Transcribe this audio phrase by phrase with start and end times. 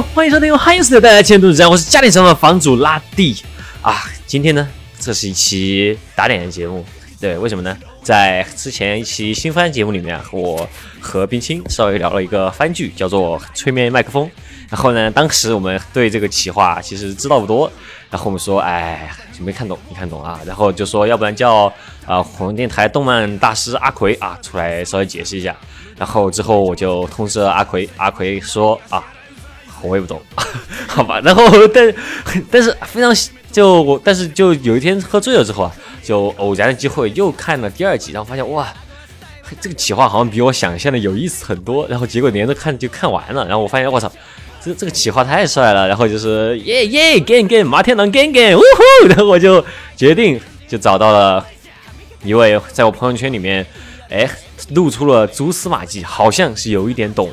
[0.00, 3.36] 欢迎收听由汉斯的带来监督之战，我是家庭成的房主拉蒂
[3.82, 4.02] 啊。
[4.26, 4.66] 今天呢，
[4.98, 6.84] 这是一期打脸的节目，
[7.20, 7.76] 对，为什么呢？
[8.02, 10.66] 在之前一期新番节目里面，我
[11.00, 14.26] 和冰清稍微聊了一个番剧，叫做《催眠麦克风》。
[14.70, 17.70] 然后呢，当时我们对这个企划其实知道不多，
[18.08, 20.40] 然后我们说，哎，就没看懂，没看懂啊。
[20.46, 21.70] 然后就说，要不然叫
[22.06, 25.54] 啊，火龙电台动漫大师阿奎啊出来稍微解释一下。
[25.98, 29.04] 然后之后我就通知了阿奎，阿奎说啊，
[29.88, 30.20] 我也不懂，
[30.88, 31.20] 好吧。
[31.24, 31.94] 然后但
[32.50, 33.14] 但是非常
[33.52, 38.66] 就我，但是就有一天喝醉了之后啊，就偶然的机会又看了第二集，然后发现哇。
[39.60, 44.08] 这个企划好像比我想象的有意思很多，然后结果连着看就看完了，然后我发现我操，
[44.64, 49.64] 这这个企划太帅了，然后就是耶耶，gang gang，马天狼 gang gang，呜呼，然后我就
[49.96, 51.44] 决定就找到了
[52.22, 53.66] 一位在我朋友圈里面，
[54.08, 54.30] 哎，
[54.68, 57.28] 露出了蛛丝马迹，好像是有一点懂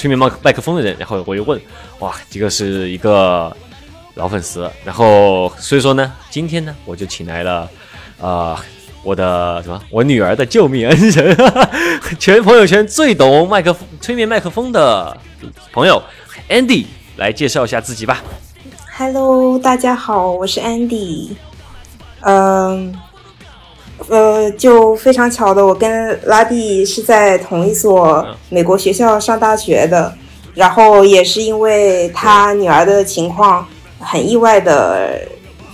[0.00, 1.60] 催眠麦克风的人，然后我就问，
[1.98, 3.54] 哇，这个是一个
[4.14, 7.68] 老粉丝，然后所以说呢，今天呢我就请来了，
[8.18, 8.56] 呃。
[9.02, 9.80] 我的什么？
[9.88, 11.34] 我女儿的救命恩人，
[12.18, 15.16] 全朋友圈最懂麦克风、催眠麦克风的
[15.72, 16.02] 朋友
[16.50, 16.84] Andy
[17.16, 18.22] 来介绍一下自己吧。
[18.98, 21.30] Hello，大家好，我是 Andy。
[22.20, 22.94] 嗯，
[24.08, 30.14] 呃，就非常巧的，我跟拉蒂是在同一所美国学校上大学的，
[30.54, 33.66] 然后也是因为他女儿的情况，
[34.00, 35.20] 很意外的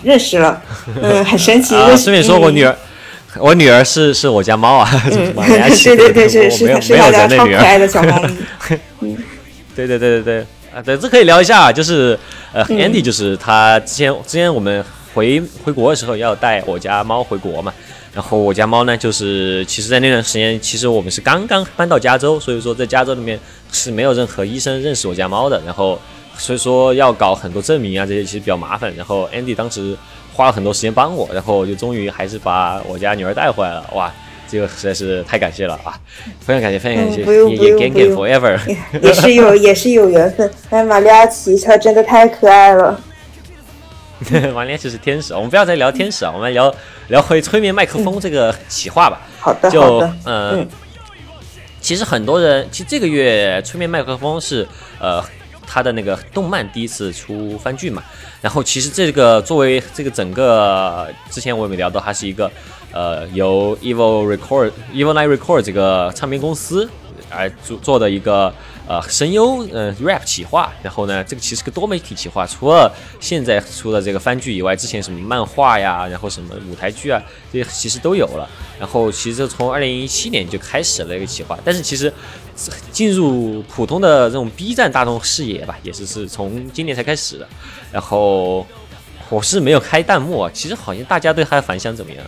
[0.02, 0.60] 认识了。
[1.00, 1.74] 嗯，很神奇。
[1.96, 2.76] 顺便说，我女儿。
[3.38, 8.18] 我女儿是是我家猫啊， 对对对，是是是超可爱的小猫
[9.00, 9.14] 咪。
[9.76, 10.40] 对对对对对
[10.74, 12.18] 啊，对，这可以聊一下，就是
[12.54, 14.82] 呃，Andy 就是他之前之前我们
[15.12, 17.70] 回回国的时候要带我家猫回国嘛，
[18.16, 23.38] 然后我家猫呢就是其实在那段时间其实我们是刚刚搬到加州，所以说在加州里面
[23.70, 26.00] 是没有任何医生认识我家猫的，然后
[26.38, 29.94] 所以说要搞很多证明啊这些其实比较麻烦，然后 Andy 当时。
[30.36, 33.82] 花了很多时间帮我，然后我就终于还是把我家女儿带回来了。
[33.94, 34.12] 哇，
[34.46, 35.98] 这个实在是太感谢了啊！
[36.40, 38.58] 非常感谢，非常感谢，也 g a n forever，
[39.00, 40.50] 也是有也是有缘分。
[40.68, 43.00] 哎，玛利亚奇她真的太可爱了。
[44.54, 46.70] 玛利亚奇是天使，我们不要再聊天使啊，我们来聊
[47.08, 49.20] 聊回催眠麦克风这个企划吧。
[49.40, 50.16] 好的，好的。
[50.24, 50.68] 嗯，
[51.80, 54.66] 其实很多人，其实这个月催眠麦克风是
[54.98, 55.24] 呃。
[55.68, 58.00] 他的那个动漫第一次出番剧嘛，
[58.40, 62.48] 然后其实这个作为这个整个之前我也没聊到，它是一个
[62.92, 66.88] 呃由 Evil Record Evil Night Record 这个唱片公司
[67.32, 68.54] 来做做的一个。
[68.88, 72.88] 呃，声优，嗯，rap 企划，然后呢，这个其实是个多媒体企划，除了
[73.18, 77.20] 现在出的这个番剧以外，之前什么漫画呀，然后什么舞台剧啊，
[77.52, 78.48] 这些其实都有了。
[78.78, 82.12] 然后其实从二零一七年就开始了一个企划，但是其实
[82.92, 87.48] 进入普通的这种 B 站大众视野吧，也是是从今年才开始的。
[87.90, 88.64] 然后
[89.28, 92.24] 我是没有开弹幕，其实好像大家对他的反响怎么样？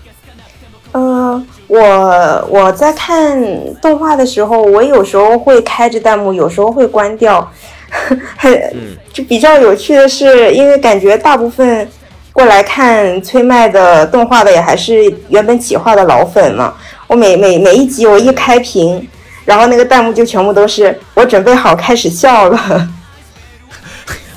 [0.90, 3.40] 呃，我我在看
[3.80, 7.48] 动画的时候，我有时候会开着弹幕，有时候会关掉。
[8.36, 8.74] 很
[9.12, 11.88] 就比较有趣的是，因为感觉大部分
[12.32, 16.74] 过来看催麦的动画的也还是原本企划的老粉嘛。
[17.06, 19.08] 我每每每一集我一开屏，
[19.46, 22.88] 然后那个弹幕就全部都是我准备好开始笑了。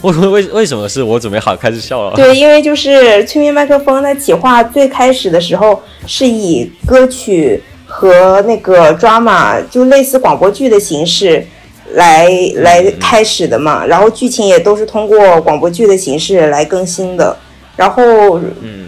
[0.01, 2.16] 为为为什么是我准备好开始笑了？
[2.16, 11.45] 对，因为就是催眠麦克风的企划最开始的时候是以歌曲和那个 drama 就类似广播剧的形式
[11.94, 17.38] 来来开始的嘛，然后剧情也都是通过广播剧的形式来更新的。
[17.75, 18.39] 然后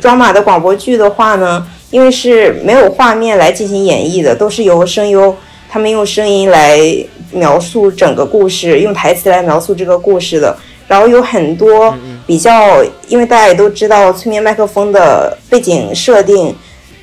[0.01, 5.35] drama 的广播剧的话呢，因为是没有画面来进行演绎的，都是由声优
[5.69, 6.79] 他们用声音来
[7.31, 10.57] 描述整个故事，用台词来描述这个故事的。
[10.93, 11.91] 然后有很多
[12.27, 16.55] 比较，因为大家也都知道，催眠麦克风的背景设定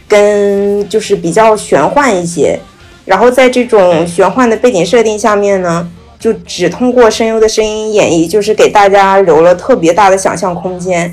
[0.06, 2.56] 跟就是比较玄幻一些。
[3.04, 5.90] 然后在这种玄幻的背景设定下面呢，
[6.20, 11.12] 就只通过声优的声音演绎，就是给大家留了特别大的想象空间。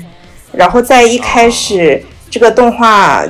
[0.52, 2.00] 然后在一开始
[2.30, 3.24] 这个动画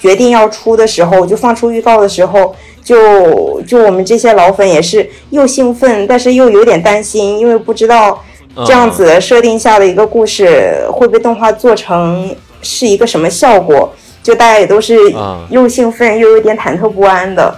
[0.00, 2.52] 决定要出的时候，就放出预告的时候，
[2.82, 8.24] 就就我们这些老粉也是又兴奋，但是又有点担心，因为不知道。
[8.66, 13.92] 这样子设定下的一个故事会被动画做成是一个什么效果？
[14.22, 14.96] 就大家也都是
[15.48, 17.54] 又兴奋又有点忐忑不安的。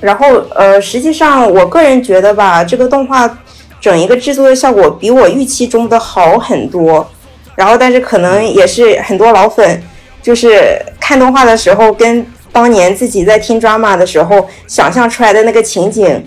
[0.00, 3.38] 然后呃，实际上我个人觉得吧，这个动画
[3.80, 7.06] 整一个制作的效果比我预期中的好很多。
[7.54, 9.82] 然后但是可能也是很多老粉
[10.22, 16.24] 就是看动画的时候跟当年自己在听 drama 的时候想象出来的那个情景。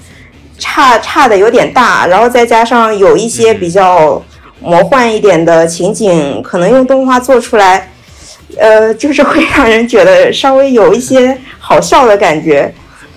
[0.61, 4.21] 差差的有点大，然后再加上有一些比较
[4.59, 7.91] 魔幻一点的情景，可能用动画做出来，
[8.57, 12.71] 呃，就是会让人觉得稍微有一些好笑的感觉。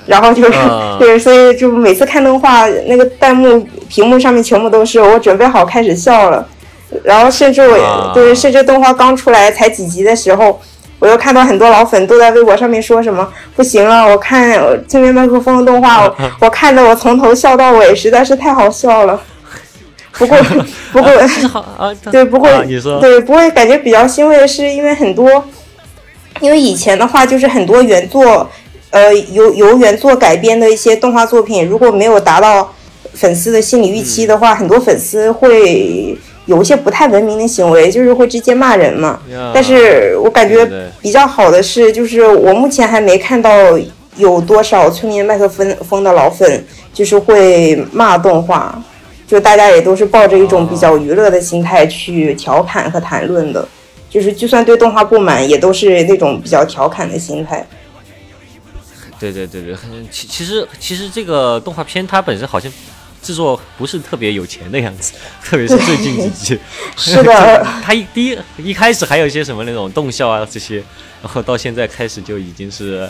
[0.06, 0.58] 然后就是
[0.98, 6.46] 对，所以就每次看动画，那个弹幕屏幕上面全部都是我准备好开始笑了。
[7.02, 10.60] 然后甚至我对，甚至动画刚出来才几集的时候，
[10.98, 14.58] 我又看到很多老粉都在微博上面说什么不行了，我看
[14.88, 16.10] 这边麦克风的动画，
[16.40, 19.20] 我看的我从头笑到尾，实在是太好笑了。
[20.16, 20.38] 不过
[20.92, 21.10] 不过
[22.12, 22.48] 对不过
[23.00, 25.44] 对不过感觉比较欣慰的是，因为很多，
[26.40, 28.48] 因为以前的话就是很多原作。
[28.90, 32.72] 呃，由由原作改编的一些动画作品，如果没有达到
[33.12, 39.20] 粉丝的心理预期的话，很多粉丝会有一些不太文明的行为，就是会直接骂人嘛。
[39.52, 40.68] 但是我感觉
[41.00, 43.50] 比较好的是，就是我目前还没看到
[44.16, 48.82] 有多少村民麦克风风的老粉就是会骂动画，
[49.26, 53.66] 就大家也都是抱着一种比较娱乐的心态去调侃和谈论的，
[54.10, 57.66] 就是就算对动画不满，也都是那种比较调侃的心态。
[59.18, 59.74] 对对对对，
[60.10, 62.70] 其其实其实这个动画片它本身好像
[63.24, 66.58] 制作不是特别有钱的样子， 特别是最近几集。
[66.96, 70.76] 是的， 他一第一一开始还有一些什么那种动效啊这些，
[71.22, 73.08] 然后到现在开始就已经是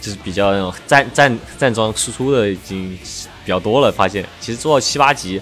[0.00, 2.90] 就是比较那种站站站桩输出的已经
[3.44, 3.90] 比较多了。
[3.90, 5.40] 发现其实做到七八集，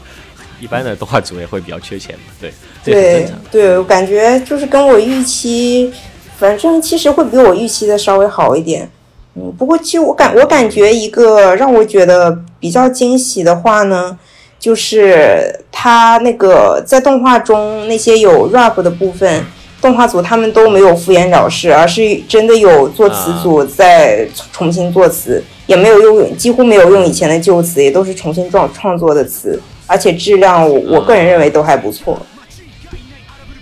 [0.60, 2.32] 一般的动画组也会比较缺钱嘛。
[2.40, 2.52] 对，
[2.84, 5.92] 对对，我感觉就是跟我预期，
[6.38, 8.88] 反正其实会比我预期的稍微好一点。
[9.36, 14.18] 嗯，不过其实我感我感觉一个让我觉得比较惊喜的话呢，
[14.58, 19.46] 就是他那个在动画中那些有 rap 的部分，
[19.80, 32.20] 动画组他们都没有敷衍了事，而是真的有作词组在重新作词，也没有用几乎没有用以前的旧词，也都是重新创创作的词，而且质量我我个人认为都还不错。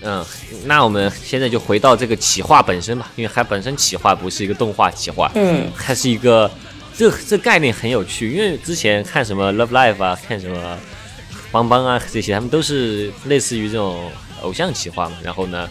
[0.01, 0.25] 嗯。
[0.65, 6.49] 那我们现在就回到这个企划本身吧，因为它本身企划不是一个动画企划，嗯，它是一个，
[6.95, 10.77] 这这概念很有趣，因为之前看什么 Love Life 啊，看什么
[11.51, 14.11] 邦邦啊这些，他们都是类似于这种
[14.41, 15.69] 偶像企划嘛，然后呢，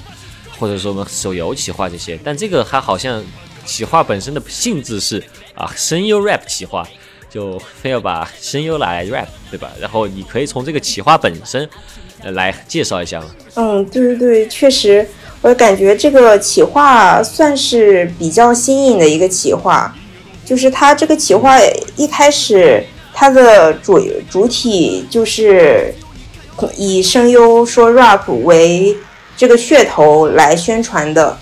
[0.58, 3.22] 或者说我们手游企划这些，但这个它好像
[3.64, 5.22] 企划本身的性质是
[5.54, 6.86] 啊声优 rap 企划，
[7.30, 9.70] 就非要把声优来 rap，对吧？
[9.80, 11.68] 然后你可以从这个企划本身。
[12.32, 13.26] 来介绍一下吗？
[13.54, 15.08] 嗯，对对对，确实，
[15.40, 19.94] 我感觉这个企划算是比较新颖的一个企划，
[20.44, 21.56] 就是它这个企划
[21.94, 22.84] 一开始
[23.14, 25.94] 它的主主体就是
[26.76, 28.96] 以声优说 rap 为
[29.36, 31.38] 这个噱头来宣传的，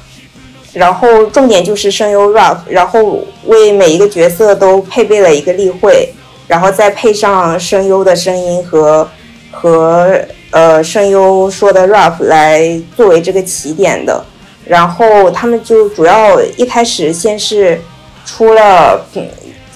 [0.76, 6.12] 然后重点就是声优 rap，然后为每一个角色都配备了一个例会，
[6.46, 9.08] 然后再配上声优的声音和
[9.50, 10.20] 和。
[10.52, 14.25] 呃，声优说的 rap 来作为这个起点的，
[14.64, 17.78] 然后他们就主要一开始先是
[18.25, 19.05] 出了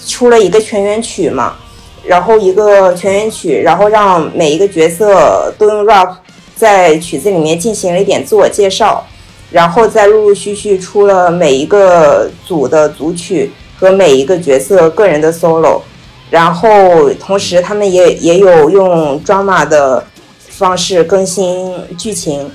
[0.06, 1.56] 出了一个全员曲嘛，
[2.02, 6.14] 然后一个全员曲，然后让每一个角色都用 rap
[6.54, 9.04] 在曲子里面进行了一点自我介绍，
[9.50, 15.80] 然后再陆陆续续出了每一个组的组曲和每一个角色个人的 solo，
[16.30, 20.04] 然后同时他们也也有用 drama 的。
[20.60, 22.50] 方式更新剧情，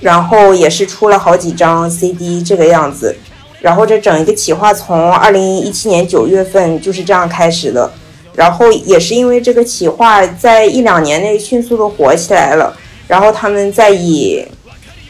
[0.00, 3.16] 然后也是出了好几张 CD 这个样子，
[3.60, 7.90] 然后这整一个企划从二零一七年九月份就是这样开始的，
[8.32, 12.72] 然后也是因为这个企划在一两年内迅速的火起来了，
[13.08, 14.46] 然后他们再以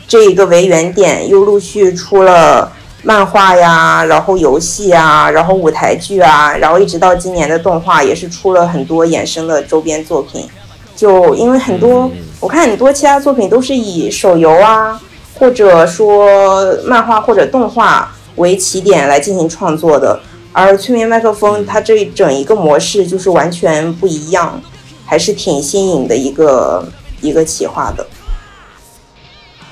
[0.09, 2.73] 这一个为原点，又陆续出了
[3.03, 10.49] 漫画呀，然后游戏啊，然后舞台剧啊，然后一直到今年的动画也是出了很多衍生的周边作品。
[10.97, 12.11] 就因为很多，
[12.41, 14.99] 我看很多其他作品都是以手游啊，
[15.39, 20.19] 或者说漫画或者动画为起点来进行创作的，
[20.53, 24.59] 而催眠麦克风它这整一个模式就是完全不一样，
[25.05, 26.89] 还是挺新颖的一个
[27.21, 28.07] 一个企划的。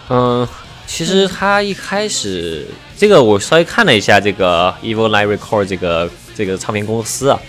[0.08, 0.46] 嗯，
[0.86, 7.40] 其实他一开始这个我稍微看了一下这个 Evil Line Record 这个这个唱片公司啊，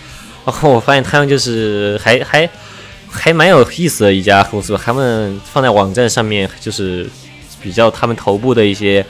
[0.44, 2.48] 然后我发现他们就是还还。
[3.10, 7.08] 还蛮有意思的一家公司，他们放在网站上面就是
[7.62, 9.04] 比较他们头部的一些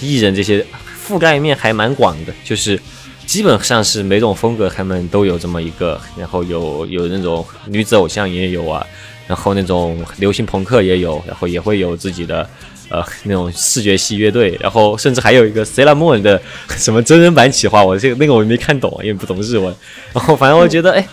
[0.00, 0.66] 艺人，这些
[1.06, 2.78] 覆盖面还蛮广的，就是
[3.24, 8.84] 基本上是每种风格他们都有这么一个，然后有有那种女子偶像也有啊，
[9.28, 12.50] 然后那种流行朋克也有，然后也会有自己的
[12.88, 16.40] 呃那种视觉系乐队，然后甚至还有一个 Sailor Moon 的
[16.76, 19.74] 什么真人版企划，我这个那个我没看懂，因为不懂日文，
[20.12, 21.06] 然后反正我觉得哎。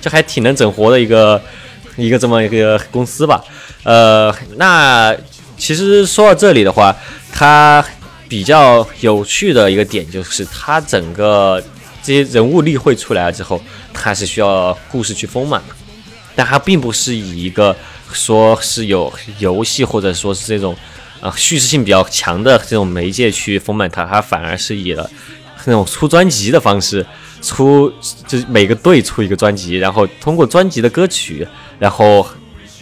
[0.00, 1.38] 就还挺能整活的一个
[1.94, 3.44] 一个这么一个公司吧。
[3.82, 5.14] 呃，那
[5.58, 6.96] 其实说到这里的话，
[7.30, 7.84] 它
[8.26, 11.62] 比较有趣的一个点就是它整个
[12.02, 13.60] 这些人物例会出来了之后，
[13.92, 15.74] 它是需要故事去丰满的，
[16.34, 17.76] 但它并不是以一个
[18.10, 20.74] 说是有游戏或者说是这种
[21.20, 25.10] 啊叙事性比较强的这种媒介去丰满它，它反而是以了
[25.66, 27.04] 那种出专辑的方式。
[27.42, 27.90] 出
[28.26, 31.48] 就是每个队出一个专辑，然后通过专辑的歌曲，
[31.78, 32.26] 然后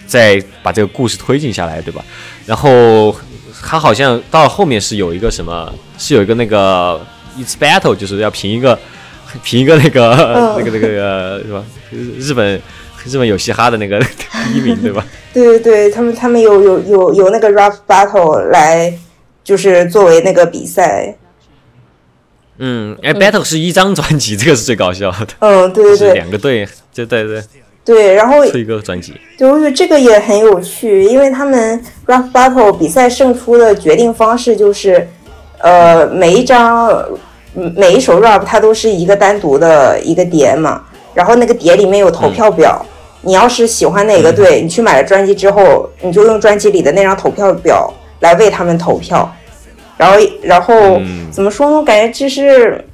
[0.04, 2.04] 再把这个故事推进下来，对吧？
[2.44, 3.14] 然后
[3.62, 7.00] 他好像到后面是有一个什么，是有一个那个
[7.38, 8.76] It's Battle，就是要评一个
[9.44, 11.64] 评一个那个那个那个是吧？
[12.18, 12.60] 日本
[13.08, 15.04] 日本有嘻哈的那个第一名， 对吧？
[15.32, 18.92] 对对对，他们他们有有有有那个 Rap Battle 来，
[19.42, 21.16] 就是作为那个比赛。
[22.58, 25.28] 嗯，哎，Battle 是一张专辑，这个是最搞笑的。
[25.38, 27.40] 嗯，对对对，两个队，就对对
[27.84, 29.14] 对，然后出一个专辑。
[29.38, 35.08] 对，我觉得这个也很有趣，因为他们 Rap Battle 比赛胜出的决定方式就是，
[35.58, 36.90] 呃，每一张
[37.54, 40.82] 每一首 Rap 它都是一个单独的一个碟嘛，
[41.14, 42.84] 然后那个碟里面有投票表，
[43.22, 49.30] 你要是喜欢哪个队，你去买了专辑之后，你就用专辑里的那张投票表来为他们投票。
[49.96, 50.74] 然后，然后
[51.30, 51.82] 怎么说呢？
[51.84, 52.84] 感觉这是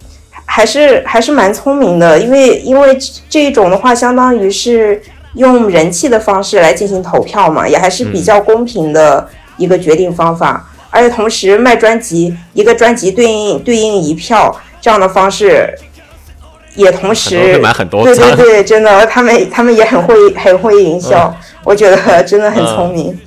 [0.47, 2.97] 还是还是蛮聪明的，因为因为
[3.29, 5.03] 这种的话，相当于是
[5.35, 9.29] 用人气的方式来进行投票嘛，也还是比较公平的
[9.59, 10.67] 一个决定方法。
[10.89, 15.69] 而且同时卖专辑，一个专辑对应对应一票这样的方式，
[16.75, 23.19] 也同时买很多对对对，真的，他们他们也很会 很会营销，我觉得 真的很聪明。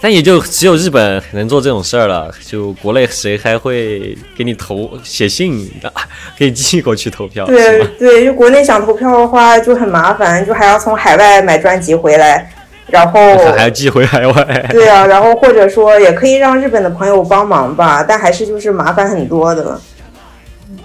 [0.00, 5.90] 但也就只有日本能做这种事儿了，就国内谁还会给你投写信的，
[6.36, 7.46] 给你寄过去投票？
[7.46, 12.52] 对对，就国内想投票的话就很麻烦，就还要从海外买专辑回来，
[12.88, 14.68] 然后还要寄回海外。
[14.70, 19.80] 对啊，然后或者说也可以让日本的朋友帮忙吧，但还是就是麻烦很多的。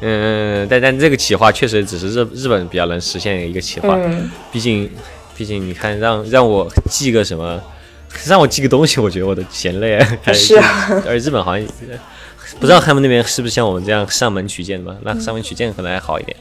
[0.02, 3.98] 嗯，但但这个企划确实只是日日本比较能实现的一个企划，
[4.52, 4.90] 毕竟
[5.36, 7.62] 毕竟你看让让我寄个什么。
[8.26, 10.04] 让我寄个东西，我觉得我都嫌累。
[10.34, 11.68] 是啊，而日本好像
[12.60, 14.96] 不知道他们那边是不是像我们这样上门取件吧？
[15.04, 16.36] 那上门取件可能还好一点。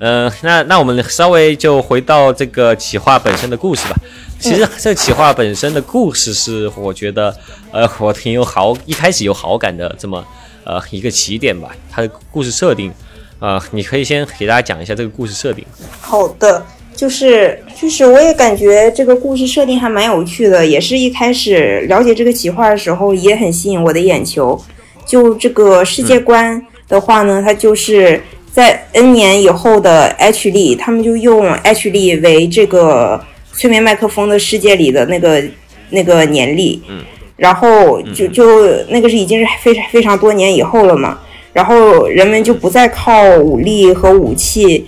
[0.00, 3.96] 嗯，那那我们稍微就回到这个企划本身的故事吧。
[4.38, 7.34] 其实这个企划本身的故事是我觉得，
[7.72, 10.22] 呃，我挺有好一开始有好感的这么
[10.66, 11.74] 呃一个起点吧。
[11.90, 12.92] 它的故事设定，
[13.38, 15.64] 呃，你可以先给大家讲一下这个故事设定。
[16.00, 16.66] 好的。
[16.96, 24.58] 就是就是，我也感觉这个故事设定还蛮有趣的，也是一开始了解这个企划的时候也很吸引我的眼球。
[25.04, 28.18] 就这个世界观的话呢，它就是
[28.50, 35.44] 在 N 年以后的 H 力，他们就用 H 力为这个催眠麦克风的世界里的那个
[35.90, 36.82] 那个年历。
[36.88, 37.04] 嗯。
[37.36, 41.18] 然后就就那个是已经是非常非常多年以后了嘛，
[41.52, 44.86] 然后人们就不再靠武力和武器。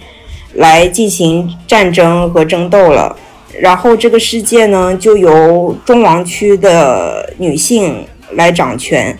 [0.55, 3.15] 来进行战争和争斗了，
[3.61, 9.17] 然后这个世界呢，就由中王区的女性来掌权，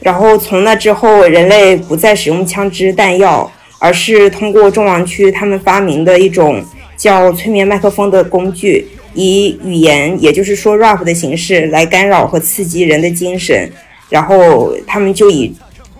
[0.00, 6.62] 然后从那之后，人类不再使用枪支弹药，而是通过中王区他们发明的一种
[6.96, 13.68] 叫催眠麦克风的工具，以语言，也就是说 rap 的形式来干扰和刺激人的精神，
[14.10, 15.52] 然后他们就以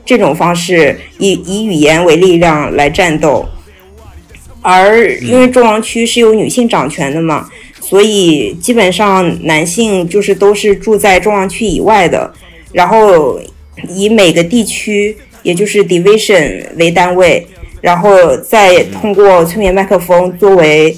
[0.05, 3.45] 这种方式，以以语言为力量来战斗。
[4.61, 7.49] 而因为中王区是由女性掌权的嘛，
[7.81, 12.33] 所以基本上男性就是都是住在中王区以外的，
[12.73, 13.41] 然后
[13.89, 17.47] 以每个地区也就是 division 为单位，
[17.81, 20.97] 然后再通过催眠麦克风作为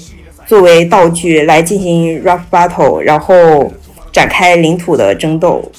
[0.49, 3.71] 作为道具来进行 rap battle，然后
[4.11, 5.71] 展开领土的争斗。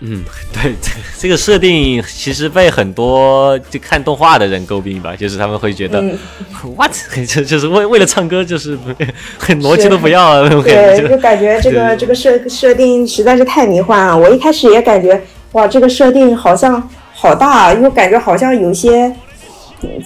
[0.00, 0.24] 嗯，
[0.54, 6.02] 对，这这个设定其实被很多就看动画的人诟病吧，就是他们会觉得
[6.76, 6.90] ，what，
[7.28, 8.78] 就就是为为了唱歌，就是
[9.38, 11.00] 很逻辑都不要了那种感觉。
[11.00, 14.16] 对，就感觉这个这个设设定实在是太迷幻了。
[14.16, 15.20] 我一开始也感觉，
[15.52, 19.14] 哇，这个设定好像好大，因为感觉好像有些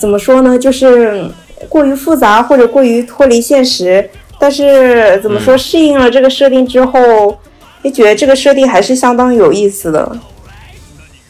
[0.00, 1.28] 怎么说呢，就是
[1.68, 4.08] 过于复杂或者过于脱离现实。
[4.38, 7.38] 但是怎么说，适应了这个设定之后。
[7.82, 10.00] 也觉得这个设定还是相当有意思的。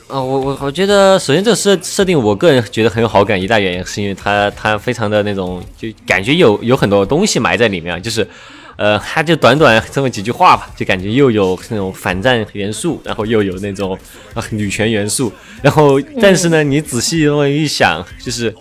[0.09, 3.41] 啊，我我我觉得，首先这个设设定，我个人觉得很有好感。
[3.41, 8.03] 一大原因是因为它它非常的那种，就感觉有有很多东西埋在里面。
[8.03, 8.27] 就是，
[8.75, 13.97] 呃，它就短短这么几句话吧，就感觉又有那种反战元素，然后又有那种
[14.35, 15.33] 啊女权元素。
[15.63, 18.53] 然后，但是呢，你仔细那么一想，就是，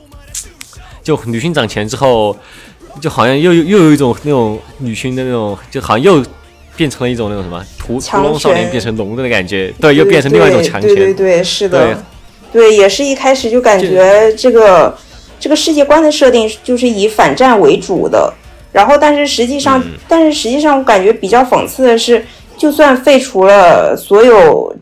[1.18, 2.38] 就女性掌权之后。
[3.00, 6.22] 就好像又又有一种那种女性的那种，就好像又
[6.76, 10.90] 变成了一种那种什么屠屠龙少年变成龙的感觉，对，又变成另外一种强权。
[10.90, 12.04] 对对权，对，是的，
[12.52, 14.98] 对，也是一开始就感觉这个
[15.40, 18.34] 这个世界观的设定就是以反战为主的，
[18.74, 19.92] 然后但是实际上，嗯。
[20.10, 22.26] 但是实际上我感觉比较讽刺的是，
[22.58, 24.76] 就算废除了所有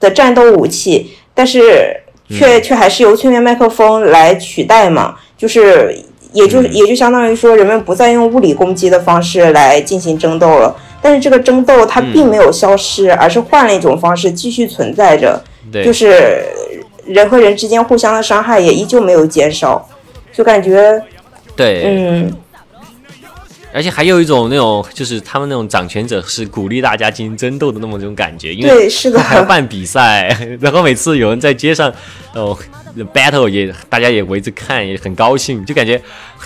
[0.00, 1.96] 的战斗武器，但是
[2.28, 2.62] 却、嗯。
[2.62, 5.98] 却还是由催眠麦克风来取代嘛，就是。
[6.34, 10.74] 也就嗯也就相当于说，人们不再用物理攻击的方式来进行争斗了。
[11.02, 15.38] 但是这个争斗它并没有消失，而是换了一种方式继续存在着。
[15.70, 16.42] 对，就是
[17.04, 19.86] 人和人之间互相的伤害也依旧没有减少，
[20.32, 20.98] 就感觉
[21.54, 22.32] 对，嗯，
[23.74, 31.92] 而且还有一种那种，就是他们那种掌权者是鼓励大家进行争斗的那么一种感觉，因为对，是的，还要办比赛， 然后每次有人在街上，
[32.34, 32.56] 哦
[33.12, 36.00] ，battle 也大家也围着看，也很高兴，就感觉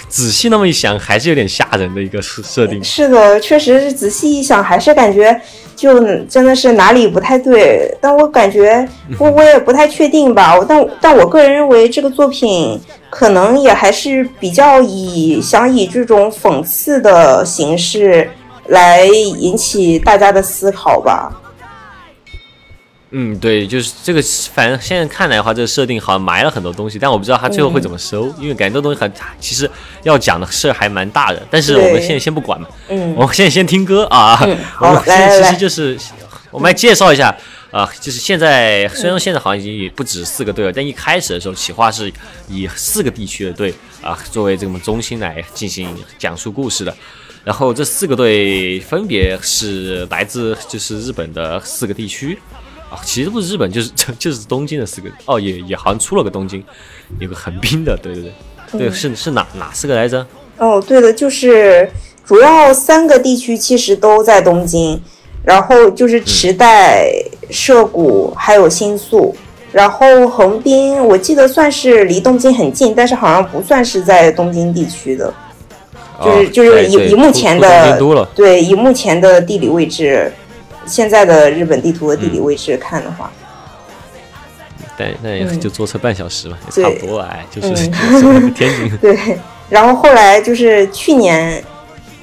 [0.09, 2.83] 仔细那么一想，还是有点吓人的一个设设定。
[2.83, 5.41] 是的，确实是仔细一想，还是感觉
[5.75, 7.93] 就真的是哪里不太对。
[8.01, 8.87] 但我感觉
[9.19, 18.31] 我我也不太确定吧，但但我个人认为这个作品可能也还是比较以想以这种讽刺的形式
[18.69, 21.33] 来引起大家的思考吧。
[23.19, 24.21] 嗯，对，就是这个，
[24.53, 29.71] 反正现在看来的话，这个设定好像埋了很多东西，但我不知道他最后会怎么收，因为感觉这东西很，其实
[30.03, 31.43] 要讲的事儿还蛮大的。
[31.51, 34.39] 但是我们对现在先不管嘛，嗯我们现在先听歌啊。
[34.45, 35.99] 嗯我 好们现在其来来来实就是，
[36.51, 37.35] 我们来介绍一下
[37.71, 42.13] 啊、就是现在虽然现在好像已经也不止四个队了，但一开始的时候企划是
[42.49, 46.95] 以四个地区的队啊、作为这么中心来进行讲述故事的。
[47.45, 52.39] 然后这四个队分别是来自就是日本的四个地区
[52.91, 56.63] 啊，其实不是日本，就是 就就是东京的四个哦，也也好像出了个东京，
[57.19, 58.23] 有个横滨的，对对
[58.73, 60.25] 对，对是是哪哪四个来着？
[60.59, 61.91] 哦，对的，就是
[62.25, 65.01] 主要三个地区其实都在东京，
[65.45, 67.11] 然后就是池袋、
[67.51, 69.35] 涉谷还有新宿，
[69.73, 75.33] 然后横滨我记得算是离东京很近，但是好像不算是在东京地区的，
[76.23, 78.01] 就是哦就是以以目前的
[78.35, 80.33] 对，以目前的地理位置，
[80.87, 83.31] 现在的日本地图的地理位置看的话，
[84.97, 85.61] 但那也嗯。
[85.61, 88.23] 就坐车半小时嘛，也差不多哎，就是嗯。
[88.23, 88.97] 就是天津。
[89.03, 91.63] 对，然后后来就是去年，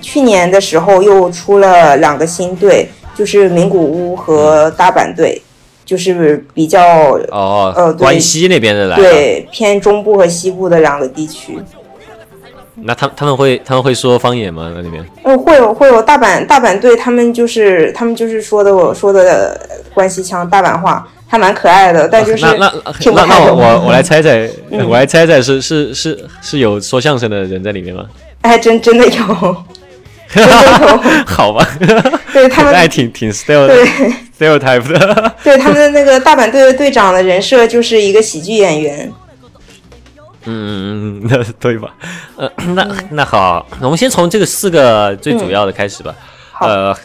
[0.01, 5.41] 去年的时候又出了两个新队，就是名古屋和大阪队，
[5.85, 6.81] 就是比较
[7.29, 11.59] 哦，呃关西那边的来，对偏中部和西部的两个地区。
[12.75, 14.71] 那他他们会他们会说方言吗？
[14.75, 15.03] 那里面？
[15.23, 19.59] 哦，会有会有大阪大阪队，他们就是他们就是说的我说的
[19.93, 22.73] 关西腔大阪话，还蛮可爱的，但就是那那
[23.13, 23.55] 那那我。
[23.55, 28.05] 我我来猜猜，嗯我来猜猜是是是是有说相声的人在里面吗？
[28.41, 29.11] 还真真的有，
[30.33, 31.65] 真的有，好吧，
[32.33, 33.85] 对他们 那还挺挺 style 对
[34.37, 35.31] stereotype 的。
[35.43, 39.11] 对他们的那个大阪队的队长的人设就是一个喜剧演员。
[40.45, 41.93] 嗯嗯嗯，那对吧？
[42.37, 46.15] 呃，那那好，我们先从这个四个最主要的开始吧。
[46.51, 46.95] 好呃，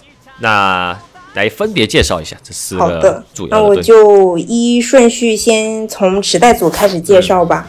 [0.41, 0.97] 那
[1.35, 3.77] 来分别介绍一下这四个好的，那我。
[3.77, 7.69] 就依顺序先从池袋组开始介绍吧。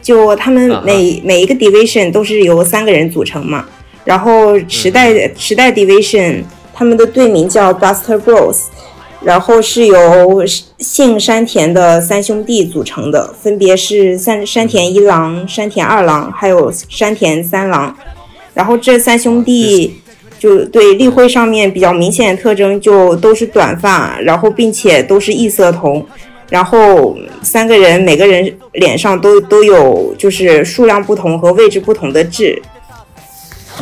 [0.00, 3.64] 就他们每、每一个 division 都是由三个人组成嘛，
[4.04, 6.42] 然后池袋、嗯池袋 division
[6.74, 8.64] 他们的队名叫 Buster Bros，
[9.24, 10.44] 然后是由
[10.78, 17.96] 姓山田的三兄弟组成的，分别是山山田一郎、山田二郎还有山田三郎。
[18.52, 19.94] 然后这三兄弟
[20.38, 26.04] 就对立徽上面比较明显的特征就都是短发，然后并且都是异色瞳，
[26.50, 32.60] 然后三个人每个人脸上都都有就是数量不同和位置不同的痣。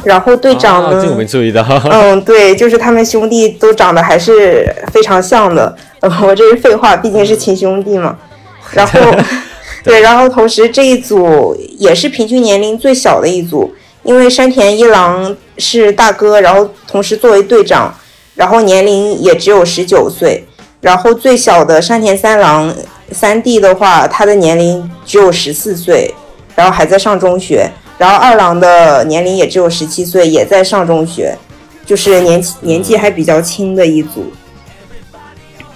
[0.05, 0.99] 然后队长呢？
[0.99, 1.65] 啊，这我没注意到。
[1.91, 5.77] 嗯， 对，就是他们兄弟都长得还是非常像的。
[6.01, 8.17] 呃，我这是废话，毕竟是亲兄弟嘛。
[8.73, 9.01] 然后，
[9.85, 17.95] 对，然后同时这一组也是平均年龄最小的一组，因为山田一郎是大哥，然后同时作为队长，
[18.35, 20.47] 然后年龄也只有十九岁。
[20.81, 22.75] 然后最小的山田三郎
[23.13, 26.15] 三弟的话，他的年龄只有十四岁，
[26.55, 27.71] 然后还在上中学。
[28.01, 31.37] 然后二郎的年龄也只有十七岁，也在上中学，
[31.85, 34.33] 就是年纪年纪还比较轻的一组。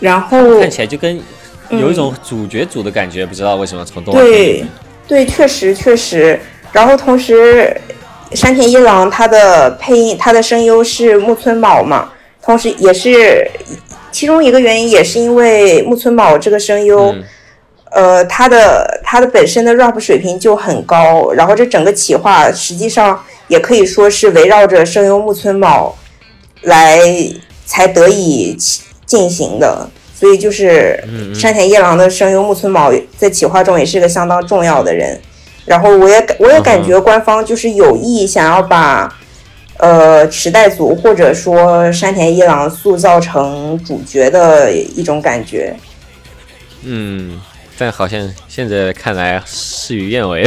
[0.00, 1.20] 然后看起来就跟
[1.68, 4.64] 有一种主角组的感觉，不知道为什么从动画对。
[5.06, 6.40] 对，确实确实。
[6.72, 7.78] 然后同时，
[8.32, 12.10] 山田一郎他的配音，他的声优是木村卯嘛，
[12.42, 13.46] 同时也是
[14.10, 17.12] 其中一个原因，也是因为木村卯这个声优。
[17.12, 17.22] 嗯
[17.94, 25.96] 呃，他的他的本身的 rap 水平就很高，然后这整个企划实际上也可以说是围绕着声优木村卯
[26.62, 26.98] 来
[27.64, 28.56] 才得以
[29.06, 31.00] 进行的，所以就是
[31.32, 35.20] 山田一郎的声优木村卯在企划中也是个相当重要的人。
[35.64, 39.16] 然后我也我也感觉官方就是有意想要把
[39.78, 45.76] 呃时代组或者说山田一郎塑造成主角的一种感觉。
[46.82, 47.40] 嗯。
[47.76, 50.42] 但好像现在看来事与愿违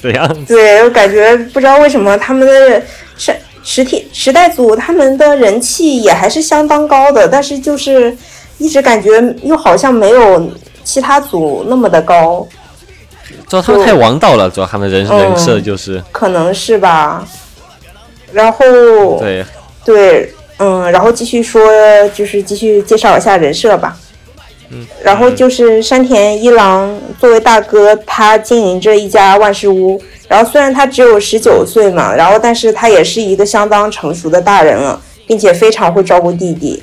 [0.00, 0.46] 的样子。
[0.54, 2.82] 对我感觉不知道为什么他们的
[3.16, 8.16] 时时体时代组他们的人气也还是相当高的，但是就是
[8.58, 10.50] 一直感觉又好像没有
[10.82, 12.46] 其他组那么的高。
[13.46, 17.26] 主要他们太王道了，主要他们人人设就是可能是吧。
[18.32, 19.44] 然后对
[19.84, 21.62] 对嗯，然后继续说
[22.10, 23.96] 就是继续介绍一下人设吧。
[25.02, 30.00] 然后就是山田一郎作为大哥，他经营着一家万事屋。
[30.28, 36.82] 然后虽然他只有十九岁嘛，然后但是他也是一个相当成熟的大人了，并且非常会照顾弟弟。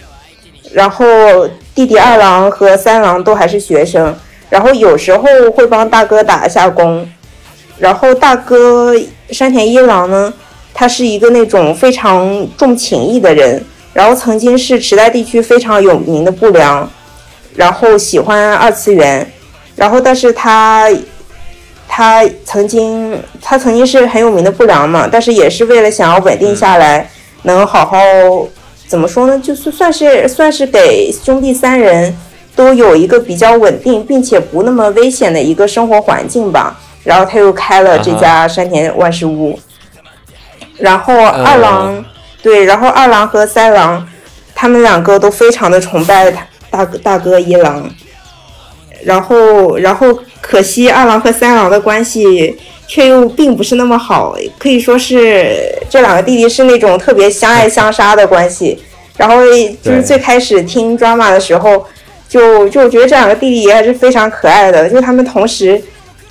[0.74, 1.06] 然后
[1.74, 4.14] 弟弟二郎和三郎都还是学生，
[4.50, 5.24] 然后有时候
[5.56, 7.10] 会帮大哥打一下工。
[7.80, 8.94] 然后大哥
[9.30, 10.34] 山田一郎呢，
[10.74, 16.92] 他是一个那种非常重情义的人，然后曾经是池袋地区非常有名的不良。
[17.58, 19.30] 然后喜欢二次元，
[19.76, 20.88] 然后但是他，
[21.88, 27.10] 他曾经他曾经是很有名的不良嘛，但是也是为了想要稳定下来，
[27.42, 27.98] 能好好
[28.88, 29.40] 怎么说呢？
[29.40, 32.16] 就是算是算是给兄弟三人
[32.56, 36.80] 都有一个比较稳定并且不那么危险的一个生活环境吧。
[37.04, 39.58] 然后他又开了这家山田万事屋，
[40.78, 42.06] 然后二郎
[42.44, 44.08] 对，然后二郎和三郎
[44.54, 46.46] 他们两个都非常的崇拜他。
[46.70, 47.90] 大哥大哥一郎，
[49.04, 58.78] 然后然后可惜二郎和三郎的关系却又并不是那么好，可以说是这两个弟弟是那种特别相爱相杀的关系。
[59.18, 59.38] 然后
[59.82, 61.84] 就是最开始听 drama 的时候，
[62.30, 65.82] 就就觉得这两个弟弟也还是非常可爱的，就他们同时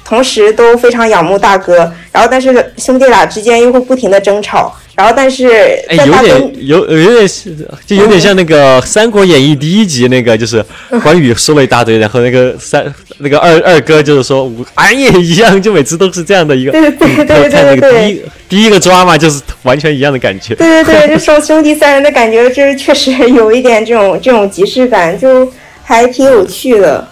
[0.04, 4.72] 同时都非常仰慕大哥，然后但是兄弟俩之间又会不停的争吵。
[4.96, 5.46] 然后，但是
[5.88, 7.54] 哎，有点有有点是，
[7.86, 10.64] 就有点像那个《三国演义》第一集那个，就是
[11.02, 12.82] 关羽说了一大堆，然后那个三
[13.18, 16.72] 那个二二哥就是说，俺也一样，就每次都是这样的一个。
[16.72, 17.92] 对对对对对对。
[17.92, 20.54] 第一第一个抓嘛，就是完全一样的感觉。
[20.56, 25.46] 对对对，就说兄弟三人的感觉，就是确实有一点这种这种即视感，就
[25.82, 27.06] 还挺有趣的。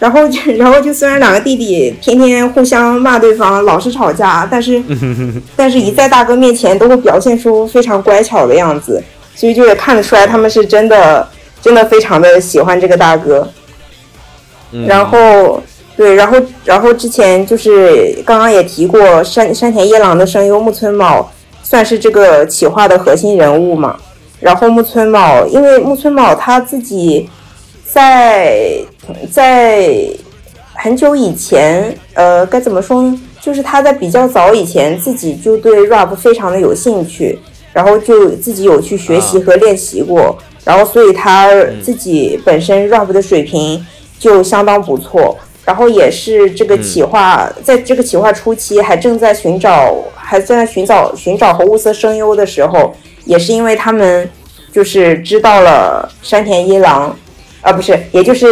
[0.00, 4.82] 然后就，然后就虽然两个弟弟天天互相骂对方，老是吵架，但是，
[5.54, 9.02] 但是一在大哥面前都会表现出非常乖巧的样子，
[9.34, 11.28] 所以就也看得出来他们是真的，
[11.60, 13.46] 真的非常的喜欢这个大哥。
[14.86, 15.62] 然后，
[15.98, 21.30] 对，然后，然后之前就是刚刚也提过山山田一郎的声优木村卯，
[21.62, 23.96] 算是这个企划的核心人物嘛。
[24.40, 27.28] 然后木村卯，因为木村卯他自己。
[27.92, 28.78] 在
[29.30, 29.94] 在
[30.74, 33.20] 很久以前，呃，该怎么说呢？
[33.40, 37.38] 就是他在比较早以前，自己就对 rap 非常的有兴趣，
[37.72, 41.50] 然后就自己有去学习和练习过，然后所以他
[41.82, 43.84] 自己本身 rap 的水平
[44.18, 45.36] 就相当不错。
[45.62, 52.92] 然后也是这个企划，在这个企划初期还正在寻找，还在寻找寻找和物色声优的时候，
[53.24, 54.28] 也是因为他们
[54.72, 57.16] 就是知道了山田一郎。
[57.60, 58.46] 啊，不是，也就是，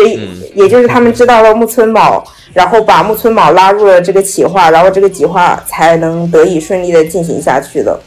[0.54, 7.98] 也就是他们知道了木村卯，然后把木村卯拉入了这个企划，然后这个企划才能得以顺利的进行下去的。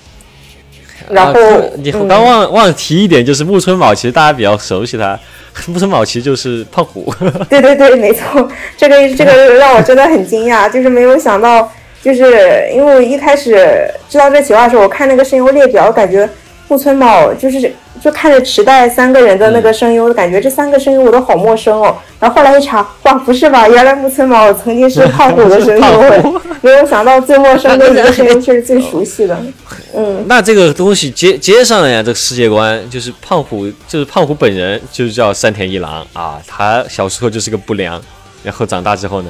[1.09, 1.33] 然后
[1.77, 5.19] 你刚忘忘了提一点，就是木村卯其实大家比较熟悉他，
[5.67, 7.11] 木村卯其实就是胖虎。
[7.49, 11.69] 对对对，没错，这个这个让我真的很惊讶，就是没有想到，
[12.01, 16.29] 就是因为我一开始知道这企划的时候，我看那个声优列表，感觉
[16.71, 17.73] 木村茂就是。
[18.01, 21.95] 就看着池袋三个人的那个声优，感觉这三个声优我都好陌生哦。
[22.19, 23.69] 然后后来一查，哇，不是吧？
[23.69, 29.39] 原来木村茂曾经是胖虎的声优， 没有想到最陌生的一个声优却是最熟悉的。
[29.93, 36.41] 嗯，那这个东西接接上了呀，这个世界观就是胖虎，就是胖虎本人就是叫山田一郎啊。
[36.47, 38.01] 他小时候就是个不良，
[38.41, 39.29] 然后长大之后呢，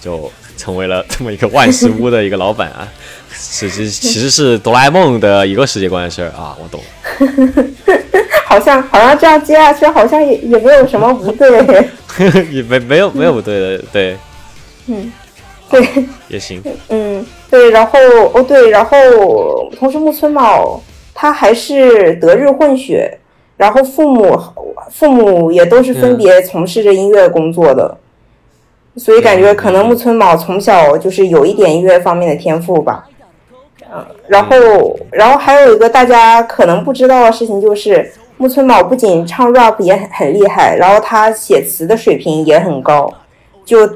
[0.00, 2.86] 就成为了这么一个万事屋的一个老板啊。
[3.38, 6.80] 其实其实是哆啦 A 梦的一个世界观的事儿啊，我懂。
[8.46, 11.50] 好像好像这样接下去，好像也也没有什么不对。
[12.52, 14.16] 也没没有没有不对的，对。
[14.86, 15.12] 嗯，
[15.68, 15.84] 对。
[16.28, 16.62] 也行。
[16.88, 17.98] 嗯，对，然后
[18.32, 18.96] 哦对，然后
[19.76, 20.80] 同时木村茂
[21.12, 23.18] 他还是德日混血，
[23.56, 24.38] 然后父母
[24.92, 27.98] 父母也都是分别从事着音乐工作的。
[28.96, 33.08] 所以感觉可能木村卯从小就是有一点音乐方面的天赋吧。
[33.94, 43.12] 嗯，然后然后还有一个大家可能不知道的事情就是木村卯不仅唱 rap 也很很厉害，然后他写词的水平也很高。
[43.64, 43.88] 就，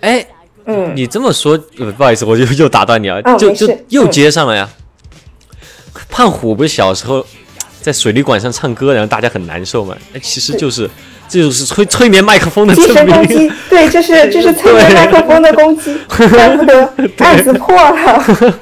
[0.00, 0.24] 哎，
[0.64, 4.68] 嗯，你这么说，呃，不好意思，我就又打断你了，就就又接上了呀。
[6.08, 7.24] 胖虎不是小时候
[7.82, 9.96] 在水利馆上唱歌，然后大家很难受嘛？
[10.14, 10.88] 哎，其实就是。
[11.28, 18.54] 这就是催催眠麦克风的 精神攻击，对，这是这是催眠麦克风的攻击， 怪不得案子破了。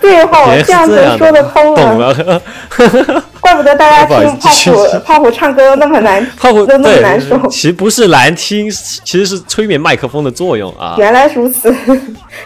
[0.00, 2.42] 对哈，这样子说的通了。
[3.40, 7.38] 怪不得大家听胖虎胖虎唱歌那么难，胖虎都那么难受。
[7.48, 10.96] 其实不是难听，其实是催眠麦克风的作用啊。
[10.98, 11.74] 原来如此，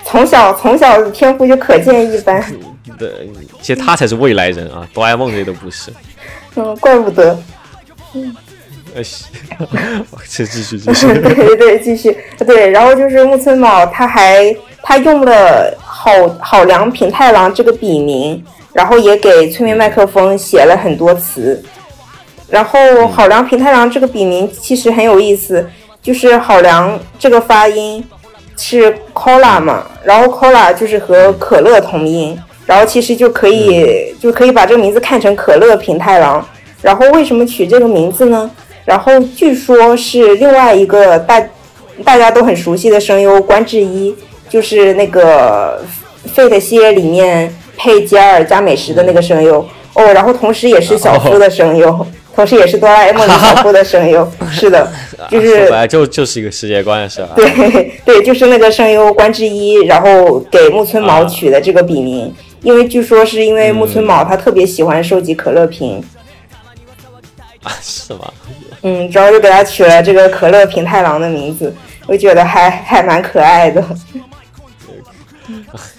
[0.04, 2.44] 从小从小天赋就可见一斑。
[2.98, 3.10] 对，
[3.60, 5.90] 其实他才是未来人啊，哆啦 A 梦这些都不是。
[6.56, 7.38] 嗯，怪不得。
[8.14, 8.36] 嗯。
[8.94, 9.02] 呃，
[10.26, 12.70] 继续继续， 对对对，继续对。
[12.70, 21.62] 然后就是木村卯，他还他用了好好良平太郎这个笔名，然后也给催眠麦克风写了很多词。
[22.48, 25.68] 然后好良平太郎这个笔名其实很有意思，
[26.00, 28.02] 就是好良这个发音
[28.56, 36.42] 是 cola 嘛，然后 cola 就是和可乐同音，然后其实就可以就可以把这个名字看成可乐平太郎。
[36.80, 38.50] 然后为什么取这个名字呢？
[38.88, 41.46] 然后据说是另外一个大
[42.02, 44.14] 大家都很熟悉的声优关智一，
[44.48, 45.84] 就是那个
[46.34, 49.58] 《Fate》系列里面配吉尔加美食的那个声优
[49.92, 50.10] 哦。
[50.14, 54.26] 然后同时也是小夫的声优，同时也是哆啦 A 梦的 小夫的声优。
[54.50, 54.90] 是的，
[55.30, 57.28] 就是本来就就是一个世界观是吧？
[57.36, 66.02] 对 对，就是那个声优关智一，然后给木村卯取的这个笔名，因为据说是因为木村卯他特别喜欢收集可乐瓶。
[67.62, 68.32] 啊，是吗？
[68.82, 71.74] 嗯，主要就给他取了这个可乐平太郎的名字，
[72.06, 73.82] 我觉得还还蛮可爱的。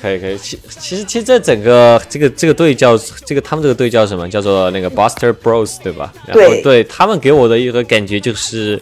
[0.02, 4.30] 可以可以，其其实其实这整个这个这个队叫这个他们这个队叫什么？
[4.30, 6.13] 叫做那个 Buster Bros 对吧？
[6.26, 8.82] 然后对，他们给我的一个感觉就是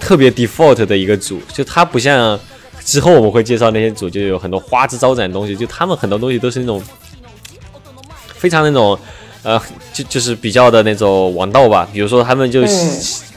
[0.00, 2.38] 特别 default 的一个组，就他不像
[2.84, 6.82] 之后我们会介绍那些组，就有很多花枝招展的东西，就他们很多东西都是那种
[8.34, 8.98] 非常那种。
[9.44, 9.60] 呃，
[9.92, 12.64] 就就是比较的那种王道吧，比如说他们就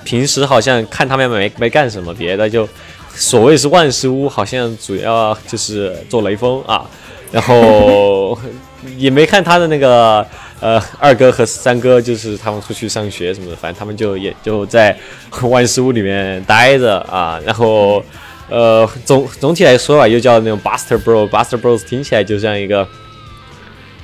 [0.06, 2.67] 平时好像看他们没没干什么别的，就
[3.13, 6.89] 所谓是万事屋，好像主要就是做雷锋啊，
[7.30, 8.39] 然后
[8.98, 10.26] 也没看他的那个
[10.62, 14.98] 呃二哥和三哥，就是他们出去上学什么的，反正他们就也就在
[15.41, 18.02] 万事屋里面待着啊，然后
[18.50, 22.88] 呃总总体来说吧，又叫那种 Buster Bro，Buster Bros 听起来就像一个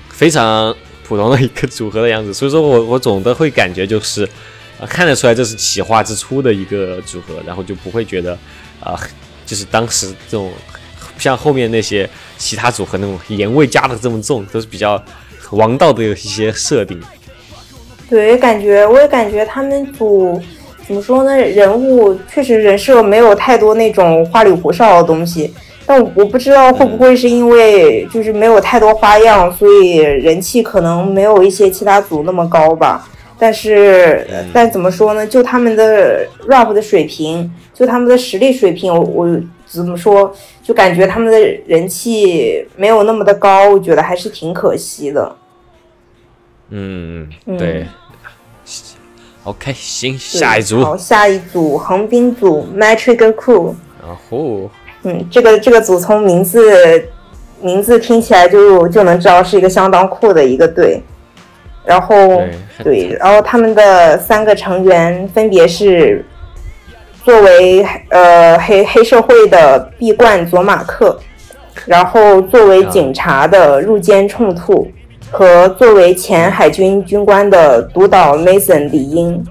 [0.09, 0.75] 非常。
[1.03, 4.23] 普通的一个组合的样子，所以说我我总的会感觉就是，
[4.79, 8.37] 啊，看得出来这是企划之初的一个组合，然后就不会觉得，
[8.79, 8.99] 啊，
[9.45, 10.51] 就是当时这种
[11.17, 15.01] 像后面那些其他组合那种盐味加的这么重，都是比较
[15.51, 16.99] 王道的一些设定。
[18.09, 20.41] 对，感觉我也感觉他们组
[20.87, 21.35] 怎么说呢？
[21.35, 25.53] 人物确实人设没有太多那种花里胡哨的东西。
[25.85, 33.07] 但我不知道会不会是因为就是没有太多花样，所以人气可能没有一些其他组那么高吧。
[33.37, 35.27] 但是，但怎么说呢？
[35.27, 40.33] 就他们的 rap 的水平，就他们的实力水平，我我怎么说？
[40.61, 45.35] 就感觉他们的人气没有那么的高，我觉得还是挺可惜的。
[46.69, 47.85] 嗯，对。
[49.43, 50.81] OK，行，下一组。
[50.81, 53.73] 好，下一组横滨组 Matrix Crew。
[54.01, 54.69] 然后。
[55.03, 56.61] 嗯，这个这个组从名字
[57.61, 61.01] 名字听起来就就能知道是一个相当酷的一个队，
[61.85, 62.41] 然后
[62.83, 66.25] 对，然后他们的三个成员分别是
[67.23, 71.19] 作为呃黑黑社会的闭冠佐马克，
[71.85, 74.89] 然后作为警察的入间冲兔
[75.31, 79.43] 和作为前海军军官的独岛 Mason 李英。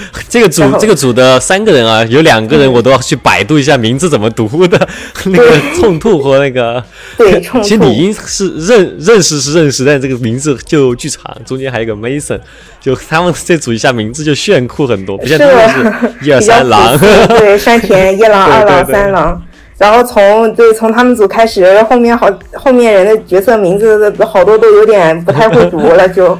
[0.28, 4.88] 这个组这个组的三个人啊，有两个人我都要去百度一下名字怎么读的。
[5.26, 6.82] 那个冲兔和那个，
[7.18, 12.38] 对，其实理应是认认识是认识，但这个名字就巨长，中间还有一个 Mason，
[12.80, 19.42] 就他们这组一下名字就炫酷很多，不像他们是一二三郎，对，山田一郎、二郎、三郎。
[19.78, 26.38] 然后从对从他们组开始，后面好后面人的角色名字好多都有点不太会读了，就。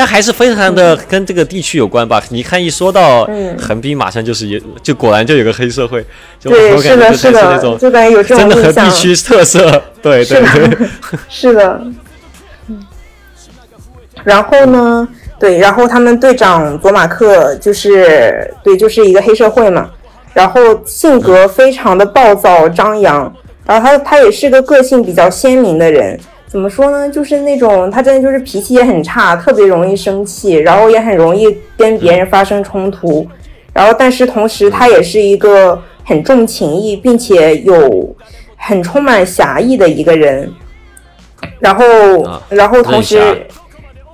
[0.00, 2.22] 但还是非常的跟这个地区有关吧？
[2.30, 6.02] 你看，一说到横滨，马上就是有就果然就有个黑社会，
[6.42, 10.88] 对，是的，是的，就感觉有这种真的和地区特色，对对对，
[11.28, 11.82] 是的。
[14.24, 15.06] 然后呢，
[15.38, 19.90] 对，然后他们队长佐马克就是对，就是一个黑社会嘛。
[20.32, 23.30] 然后性格非常的暴躁张扬，
[23.66, 26.18] 然后他他也是个个性比较鲜明的人。
[26.50, 27.08] 怎么说呢？
[27.08, 33.24] 就是那种他真的就是脾气也很差，特别容易生气，然后也很容易跟别人发生冲突。
[33.72, 38.12] 然后，但是同时他也是一个很重情义，并且有
[38.56, 40.52] 很充满侠义的一个人。
[41.60, 41.84] 然后，
[42.48, 43.46] 然后同时，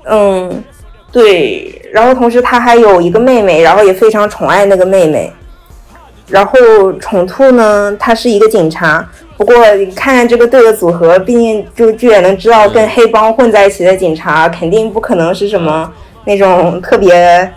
[0.05, 0.63] 嗯，
[1.11, 5.33] 对，然后同时他还有一个妹妹，然后也非常宠爱那个妹妹。
[6.29, 9.09] 然后宠兔呢，他是一个警察。
[9.37, 15.93] 不过你看看这个队的组合，毕竟就就也能知道，跟黑帮混在一起的警察肯定不可能是什么
[16.25, 17.53] 那种特别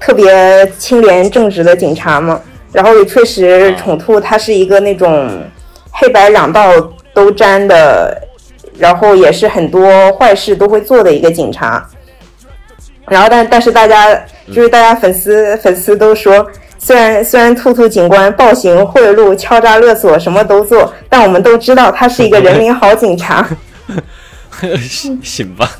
[0.00, 2.40] 特别清廉正直的警察嘛。
[2.72, 5.30] 然后也确实，宠兔他是一个那种
[5.92, 6.72] 黑白两道
[7.14, 8.20] 都沾的，
[8.76, 11.88] 然后也是很多坏事都会做的一个警察。
[13.06, 14.12] 然后但但是大家
[14.48, 16.44] 就是大家粉丝粉丝都说。
[16.78, 23.46] 虽然虽然兔兔警官暴行贿赂、敲诈勒索什么都做，但我们都知道他是一个人民好警察。
[25.22, 25.70] 行吧。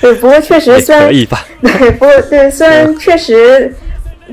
[0.00, 1.44] 对，不过确实虽然可以吧。
[1.62, 3.74] 对， 不过对，虽然确实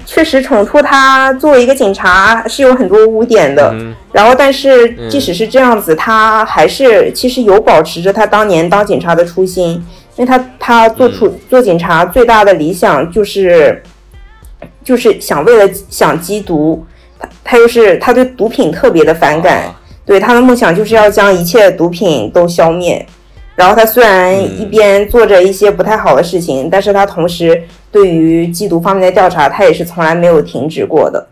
[0.05, 3.73] 确实宠兔他作为一个警察是有很多污点的，
[4.11, 9.69] 然后但是即使是这样子，他还是其实有保持着他当年当警察的初心，
[10.17, 13.81] 因为他他做出做警察最大的理想就是。
[14.83, 16.85] 就是想为了想缉毒，
[17.19, 19.73] 他他又是他对毒品特别的反感，
[20.05, 23.05] 对他的梦想就是要将一切毒品都消灭。
[23.55, 31.27] 然后他虽然一边做着一些不太好的事情，但是他同时对于缉毒方面的调查，他也是从来没有停止过的。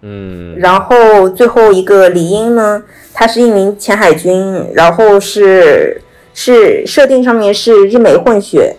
[0.00, 0.56] 嗯。
[0.58, 6.00] 然后最后一个李英呢，他是一名前海军，然后是
[6.32, 8.74] 是设定上面是日美混血。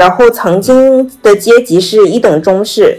[0.00, 2.98] 然后曾经的阶级是一等中士，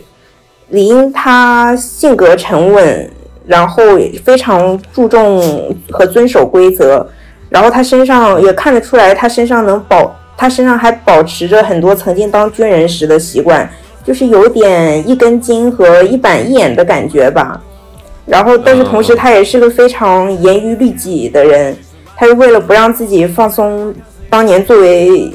[0.69, 3.09] 李英他性格沉稳，
[3.47, 3.81] 然后
[4.23, 7.03] 非常注重和遵守规则，
[7.49, 13.67] 然后他身上也看得出来，他身上能保，他身上还保持着很多曾经当军人时的习惯，
[14.05, 17.59] 就是有点一根筋和一板一眼的感觉吧。
[18.27, 21.75] 然后，但是同时他也是个非常严于律己的人，
[22.15, 23.91] 他是为了不让自己放松
[24.29, 25.33] 当年作为。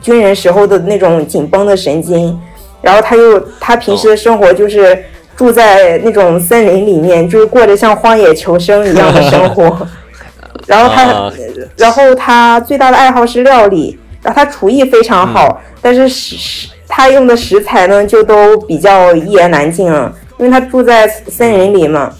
[0.00, 2.38] 军人时候的那种紧绷的神经，
[2.80, 5.04] 然后他又他平时的生活就是
[5.36, 9.86] 住在那种森林里面，就是过着像荒野求生一样的生活。
[10.66, 11.32] 然后他，
[11.76, 22.12] 然后他最大的爱好是料理，然后他厨艺非常好，但是食他用的食材呢就都比较一言难尽了，因为他住在森林里嘛。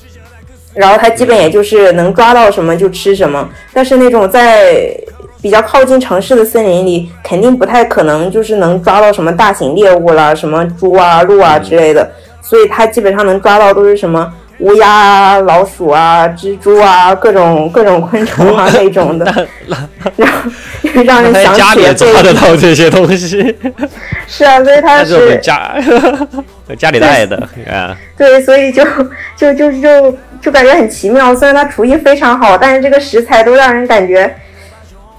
[0.74, 4.94] 然后他基本也就是能抓到什么就吃什么，但是那种在。
[5.42, 12.10] 比较靠近城市的森林里，肯定不太可能就是能抓到什么大型猎物啦，什么猪啊、鹿啊之类的。
[12.42, 19.24] 所以它基本上能抓到都是什么乌鸦啊、老鼠啊、蜘蛛啊，各种 各种昆虫啊那种的。
[20.16, 23.56] 然后让人想起家里抓得到这些东西。
[24.26, 25.74] 是啊，所以他是家
[26.76, 27.36] 家里带的
[27.70, 27.96] 啊。
[28.16, 28.84] 对，所以就
[29.36, 31.34] 就就就就感觉很奇妙。
[31.34, 34.34] 虽然它厨艺非常好，但是这个食材都让人感觉。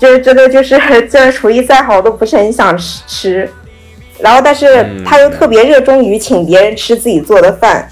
[0.02, 3.48] 就是真的，就是这 厨艺再好都不是很想吃，
[4.20, 7.88] 然后但是他又特别热衷于请别人吃自己做的饭，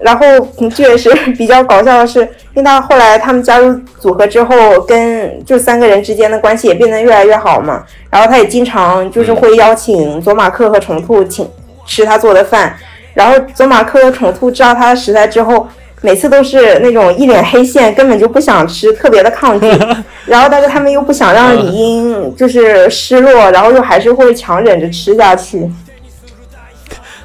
[0.00, 0.24] 然后
[0.72, 11.50] 这也是 比较搞笑的是，因为他后来他们加入组合之后，跟就三个人之间的关系也变得越来越好嘛，然后他也经常就是会邀请佐马克和虫兔请
[11.84, 12.76] 吃他做的饭，
[13.12, 15.66] 然后佐马克和虫兔知道他的食材之后。
[16.02, 19.66] 每次都是那种一脸黑线，根本就不想吃，特别的抗拒。
[20.24, 25.70] 然后，但是他们又不想让李英就是失落，然后又还是会强忍着吃下去。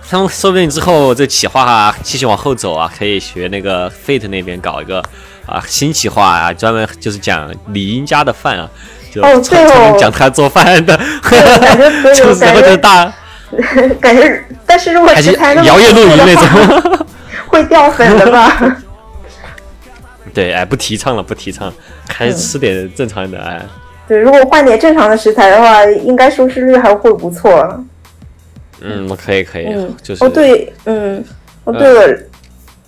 [0.10, 5.02] 他们说不定之后这企划继续往后走啊，可以学那个 Fate 那边搞一个
[5.46, 8.70] 啊新企划啊，专门就是讲李英家的饭啊，
[9.12, 10.96] 就专门讲他做饭的。
[11.24, 11.42] 感
[11.78, 13.12] 觉 就是感觉大，
[14.02, 17.08] 感觉，但是如果食材摇曳露营那种。
[17.56, 18.78] 会掉粉的吧？
[20.34, 21.72] 对，哎，不提倡了，不提倡，
[22.10, 23.62] 还是吃点正常的哎。
[24.08, 27.84] 对，如果换点正常的食材的话，应该收视率还会不错。
[28.82, 31.24] 嗯，可以，可以，就是哦，对，嗯，
[31.64, 32.20] 哦，对了，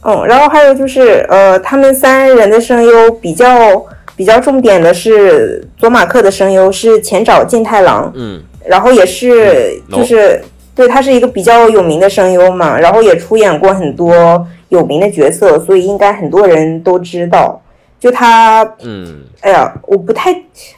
[0.02, 3.86] 嗯，然后还有就是，呃，他们三人的声优比较
[4.18, 10.44] 比较重点的是佐马克的声优是前沼健太郎，嗯，然后也是就是。
[10.78, 17.62] 对他是一个比较有名的声优嘛，然后也出演过很多有名的角色，所以应该很多人都知道。
[18.00, 20.32] 就他，嗯，哎呀，我不太，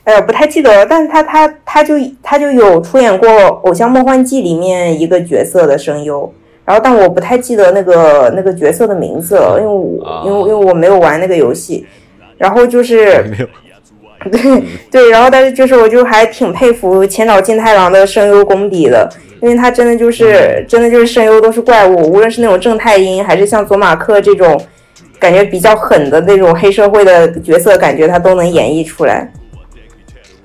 [0.06, 0.86] 哎呀，不太记得了。
[0.86, 3.28] 但是他他他就他就有出演过
[3.66, 6.32] 《偶像梦幻祭》里面一个角色的声优，
[6.64, 11.86] 然后但我不太记得那个那个角色的名字了，因为我因为因为我没有玩那个游戏，
[12.38, 13.48] 然后就是没有，
[14.32, 19.10] 对 对，然后但是就是我就还挺佩服千岛健太郎的声优功底的，
[19.42, 24.60] 因为他真的就是真的就是声优都是怪物，无论是那种正太音，还是像佐马克这种
[25.18, 29.32] 感觉比较狠的那种黑社会的角色，感觉他都能演绎出来。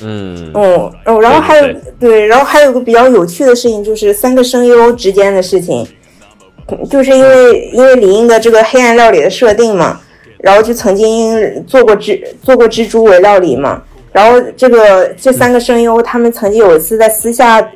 [0.00, 0.52] 嗯。
[0.54, 5.86] 嗯，哦，然后还有对对，然后还有个比较有趣的事情，就是三个声优之间的事情，
[6.68, 10.00] 嗯就是因为因为李英的这个黑暗料理的设定嘛，
[10.44, 13.82] 然后就曾经做过蜘做过蜘蛛为料理嘛，
[14.12, 17.66] 然后这个这三个声优他们曾经有一次在私下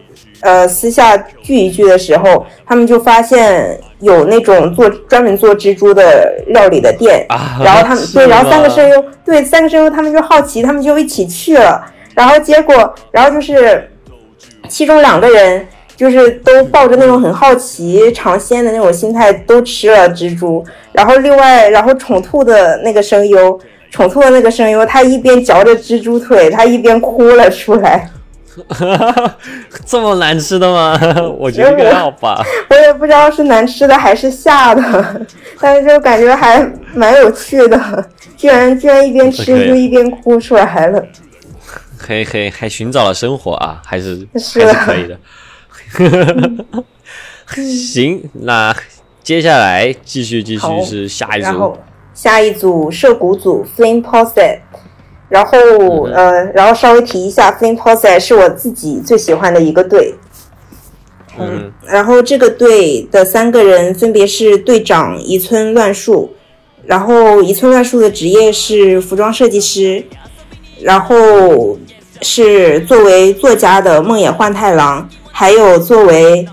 [0.43, 11.83] 呃私下聚一聚的时候，他们就发现有那种做专门做蜘蛛的料理的店，啊，然后他们对，然后三个声优对三个声优他们就好奇，他们就一起去了，
[12.14, 13.91] 然后结果，然后就是
[14.69, 15.66] 其中两个人
[15.99, 23.61] 就是都抱着那种很好奇尝鲜的那种心态，都吃了蜘蛛，然后另外，然后宠兔的那个声优。
[23.90, 28.09] 宠兔的那个声优，他一边嚼着蜘蛛腿，他一边哭了出来。
[29.86, 31.01] 这么难吃的吗？
[31.38, 32.44] 我觉得还好吧。
[32.68, 35.26] 我也不知道是难吃的还是吓的，
[35.59, 36.61] 但是就感觉还
[36.92, 38.05] 蛮有趣的，
[38.36, 41.03] 居然居然一边吃就一边哭出来了。
[41.99, 45.18] 嘿嘿，还寻找了生活啊，还是是还是可以的。
[47.57, 48.74] 行，那
[49.22, 51.45] 接下来继续继续是下一组。
[51.45, 51.78] 然后
[52.14, 54.59] 下一组涉谷组 Flame Posse，
[55.28, 55.59] 然后、
[56.07, 60.14] 嗯呃，然后稍微提一下，Flame Posse 是我自己最喜欢的一个队。
[61.41, 66.34] 嗯然后这个队的三个人分别是队长一村乱树，
[66.84, 70.05] 然后一村乱树的职业是服装设计师，
[70.80, 71.78] 然后
[72.22, 75.09] 是作为作家的梦野幻太郎，
[75.39, 76.45] 还有作为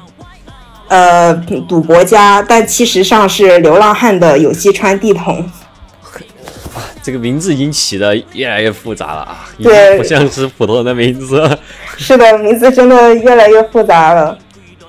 [0.90, 1.34] 呃
[1.68, 5.44] 赌博家，但其实上是流浪汉的有西川地童。
[7.02, 11.50] 这个名字已经起的越来越复杂了啊，已对经不像是普通人的名字。
[11.98, 14.38] 是的，名字真的越来越复杂了。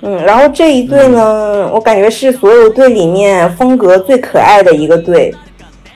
[0.03, 5.35] 嗯，然后这一队呢，我感觉是所有队里面风格最可爱的一个队。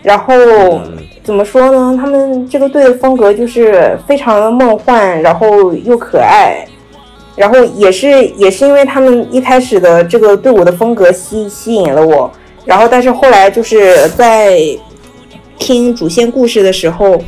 [0.03, 1.94] 然后嗯怎么说呢？
[2.01, 6.66] 他们这个队的风格就是非常的梦幻，然后又可爱。
[7.41, 12.30] 然后也是也是因为他们一开始的这个队伍的风格吸吸引了我，
[12.66, 14.61] 然后但是后来就是在
[15.59, 17.18] 听主线故事的时候，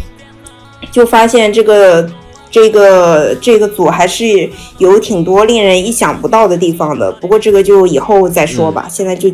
[0.90, 2.06] 就发现这个
[2.50, 7.10] 这个这个组还是有挺多令人意想不到的地方的。
[7.12, 9.30] 不过这个就以后再说吧，现在就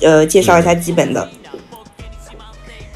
[0.00, 1.28] 呃介绍一下基本的。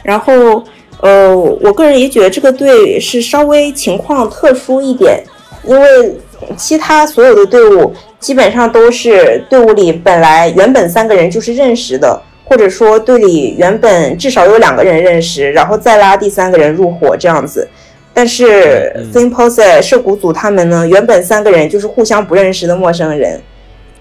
[0.05, 0.62] 然后
[1.01, 5.20] 呃，我个人也觉得这个队是稍微情况特殊一点，
[5.66, 6.16] 因为
[6.57, 12.20] 其他所有的队伍基本上都是队伍里本来原本三个人就是认识的。
[12.47, 17.66] 或者说队里原本至少有两个人认识，然后再拉第三个人入伙这样子。
[18.12, 23.41] 但是嗯 f i n p o s e 涉谷组他们呢，原本三个人就是互相不认识的陌生人，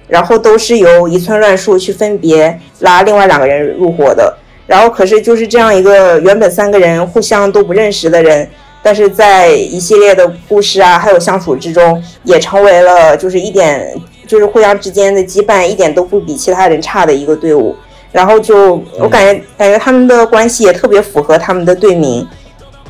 [0.09, 4.35] 然后都是由一村乱树去分别拉另外两个人入伙的。
[4.67, 8.45] 然后可是就是这样一个原本三个人互相都不认识的人，
[8.83, 13.95] 但是在一系列的故事啊，还有相处之中，也成为了就是一点
[14.27, 17.73] 就是互相之间的羁绊一点都不比其他人差的一个队伍。
[18.11, 22.27] 然后就我感觉、感觉他们的关系也特别符合他们的队名，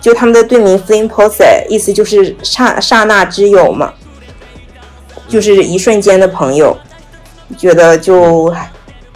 [0.02, 3.94] 就他们的队名 Flame Pose，意思就是刹刹那之友嘛，
[5.30, 6.76] 就是一瞬间的朋友，
[7.58, 8.54] 觉得就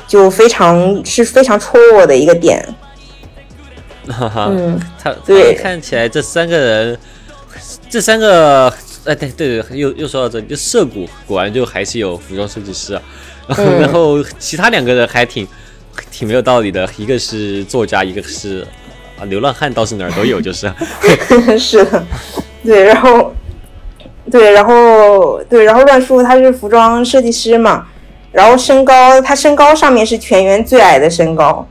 [0.08, 2.66] 就非常是非常戳我的一个点。
[4.08, 7.00] 哈哈，嗯，他对看起来这三个人，
[7.90, 8.68] 这三个，
[9.06, 13.02] 哎，对对对，又又说到这里，就涉谷果然就还是有服装设计师啊，
[13.48, 15.48] 然后、嗯 然后其他两个人还挺
[16.12, 18.66] 挺没有道理的，一个是作家，一个是
[19.20, 20.72] 啊流浪汉，倒是哪儿都有，就是。
[21.58, 22.06] 是的，
[22.64, 23.34] 对，然后
[24.32, 27.88] 对，然后对，然后乱叔他是服装设计师嘛，
[28.32, 31.68] 然后身高他身高上面是全员最矮的身高。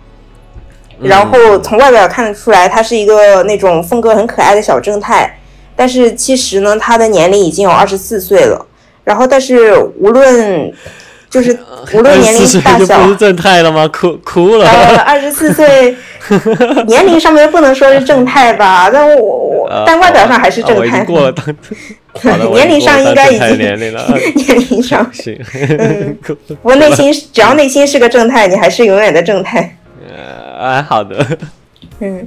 [1.00, 5.38] 然后从外表看得出来，他是一个那种风格很可爱的小正太，
[5.74, 8.66] 但是其实呢，他的年龄已经有二十四岁了。
[9.04, 10.72] 然后，但是无论
[11.30, 11.56] 就是
[11.92, 13.86] 无论年龄大小就不，是正太了吗？
[13.88, 14.66] 哭哭了。
[14.66, 15.94] 呃，二十四岁
[16.88, 20.96] 年龄上面不能说是正太吧，但我我呃但外表上还是正太。
[20.98, 24.04] 经过了当， 年龄上应该已经年龄了。
[24.34, 25.38] 年龄上，行，
[25.78, 29.75] 嗯哭不过内心只要内心是个正太，你还是永远的正太。
[30.56, 31.38] 呃啊，好的，
[32.00, 32.26] 嗯，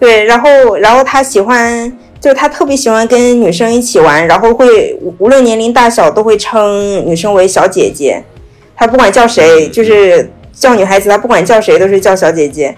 [0.00, 1.90] 对，然后然后他喜欢，
[2.20, 8.22] 就是他特别喜欢跟女生一起玩，然后会无无论年龄大小都会称女生为小姐姐。
[8.74, 12.74] 他不管叫谁，就是叫女孩子，他不管叫谁都是叫小姐姐。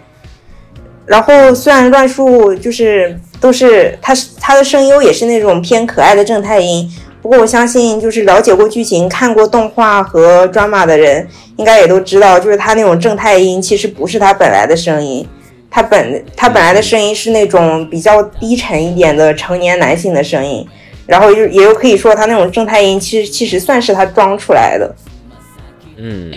[1.06, 6.90] 然后虽然乱树就是都是他他的声优也是那种偏可爱的正太音，
[7.22, 15.24] 不过我相信就是了解过剧情、看过动画和 drama 的人，应该也都知道，就是他那种正太音其实不是他本来的声音，
[15.70, 20.66] 他本他本来的声音是那种比较低沉一点的成年男性的声音，
[21.06, 24.94] 然后就也有可以说他那种正太音其实其实算是他装出来的。
[25.96, 26.32] 嗯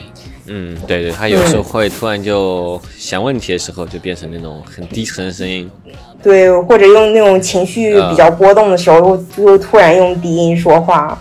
[0.47, 5.67] 嗯，对对，他有时候会突然就想问题的时候，就变成那种很低沉的声音。
[6.25, 11.15] 对，或者用那种情绪比较波动的时候，就突然用低音说话。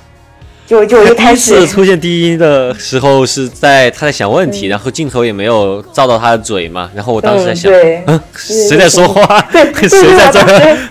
[0.66, 7.70] 就就一开始出现低音的时候是在他在想问题，然后镜头也没有照到他的嘴嘛，然后我当时在想，
[8.06, 9.46] 嗯， 谁在说话？
[9.52, 10.40] 对，谁在这？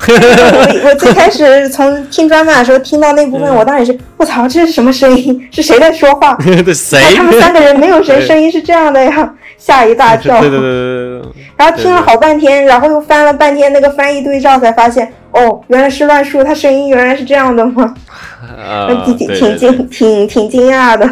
[0.07, 5.43] 我我最开始从听专访的时候听到那部分，我当时是，我操，这是什么声音？
[5.49, 6.37] 是谁在说话？
[6.71, 6.99] 谁？
[7.15, 9.33] 他们三个人没有谁声音是这样的呀，
[9.65, 10.41] 吓一大跳。
[10.41, 11.31] 对对对对对。
[11.55, 15.13] 然后听了好半天，然后又翻了半天那个翻译对照，才发现。
[15.31, 17.95] 哦，原来是乱说，他声音原来是这样的吗？
[18.41, 21.07] 啊， 挺挺惊挺挺惊讶的。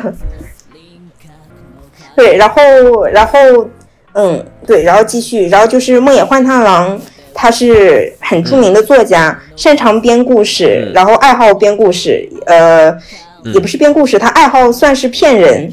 [2.16, 3.40] 对，然后然后
[4.14, 7.00] 嗯，对，然后继续，然后就是梦野幻太郎，
[7.34, 12.94] 他是很著名的作家，擅长编故事，然后爱好编故事，呃，
[13.54, 15.72] 也不是编故事，他爱好算是骗人，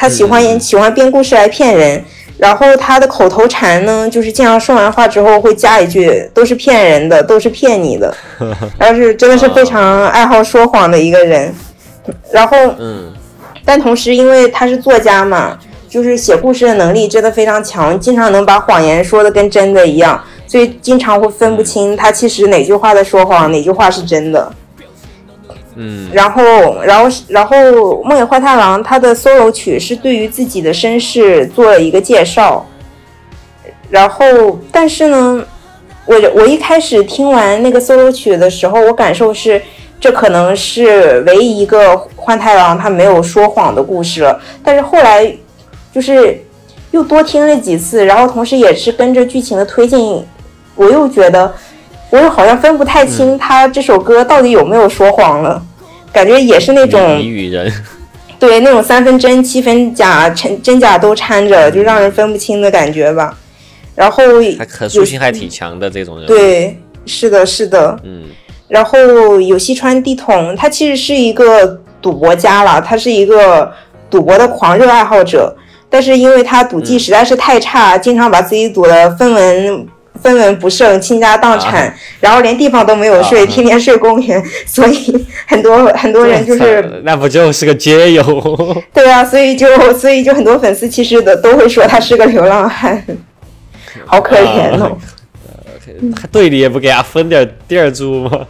[0.00, 2.02] 他喜欢喜欢编故事来骗人。
[2.38, 8.16] 然后他的口头禅呢，就是经常说完话之后会加一句，都是骗人的，都是骗你的。
[8.78, 11.54] 然后是真的是非常爱好说谎的一个人。
[12.32, 13.12] 然后，嗯，
[13.62, 24.50] 但同时因为他是作家嘛，就是写故事的能力真的非常强，经常能把谎言说的跟真的一样，所以经常会分不清他其实哪句话在说谎，哪句话是真的。
[25.82, 26.42] 嗯，然后，
[26.84, 32.66] 然后，然后，梦野花太郎他的 solo 曲是对于自己的身世做了一个介绍。
[33.88, 35.42] 然后，但是呢，
[36.04, 39.62] 我我一开始听完那个 solo 曲的时候，我感受是，
[39.98, 44.38] 这可能是唯一一个欢太郎他没有说谎的故事了。
[44.62, 45.34] 但是后来，
[45.94, 46.38] 就是
[46.90, 50.22] 又多听了几次，然后同时也是跟着剧情的推进，
[50.74, 51.50] 我又觉得。
[52.12, 55.62] 我又好像分不太清他这首歌到底有没有说谎了，
[56.12, 57.72] 感觉也是那种谜语人，
[58.38, 63.36] 对那种三分真七分假，真真假都掺着，就让人分不清的感觉吧。
[63.94, 64.22] 然后
[64.58, 68.24] 他可塑性还挺强的这种人，对，是的，是的，嗯。
[68.68, 73.70] 然后有西川地统，他其实是一个赌博家了，他是一个
[74.08, 75.54] 赌博的狂热爱好者，
[75.90, 79.86] 但是因为他赌技实在是太差，经常把自己赌的分文。
[80.22, 88.22] 分文不剩，倾家荡产，然后连地方都没有睡，天天睡公园， 所以很多很多人就是那不就是个街友？
[88.92, 93.02] 对啊，所以就所以就很多粉丝其实的都会说他是个流浪汉，
[94.06, 94.96] 好可怜哦。
[96.16, 98.46] 他队里也不给他分点地儿住吗？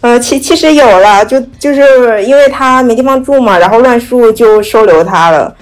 [0.00, 5.54] 呃，其其实有了，就就是因为他没地方住嘛，然后乱树就收留他了，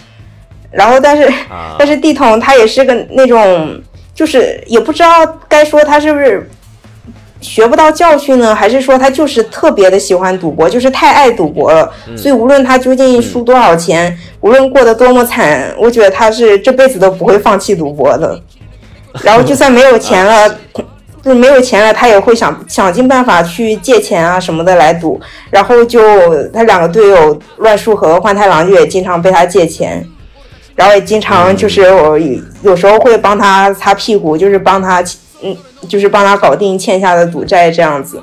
[0.71, 1.33] 然后但是
[1.79, 3.81] 但是地桶他也是个那种。
[4.15, 6.49] 就是也不知道该说他是不是
[7.41, 11.93] 学不到教训呢，还是说他就是特别的喜欢赌博，就是太爱赌博了。
[12.17, 18.41] 所以无论他究竟输多少钱，无论过得多么惨，我觉得他是这辈子都不会放弃赌博的。
[19.23, 20.59] 然后就算没有钱了，
[21.25, 25.21] 就没有钱了，他也会想想尽办法去借钱啊什么的来赌。
[25.51, 26.01] 然后就
[26.51, 30.07] 他两个队友乱树和幻太郎就也经常被他借钱。
[30.75, 32.19] 然后也经常就是我
[32.63, 35.03] 有时候会帮他擦屁股，就是帮他，
[35.43, 35.57] 嗯，
[35.89, 38.21] 就是帮他搞定欠下的赌债这样子。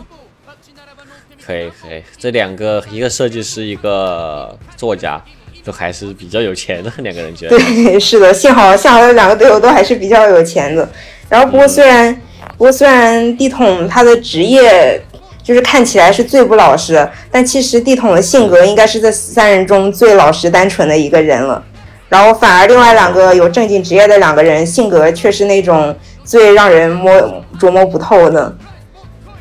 [1.46, 5.20] 可以可以，这两个一个设计师，一个作家，
[5.64, 7.58] 都还是比较有钱的两个人，觉得。
[7.58, 10.88] 对，是的，幸好幸好两个队友都还是比较有钱的。
[11.28, 12.14] 然后不过虽然
[12.58, 15.02] 不过虽然地桶他的职业
[15.44, 21.64] 就是看起来是最不老实，但其实地桶的性格应该是在三人中最老实单纯的一个人了。
[22.10, 27.14] 然后反而另外两个有正经职业的两个人，性格却是那种最让人摸
[27.60, 28.58] 琢磨不透的。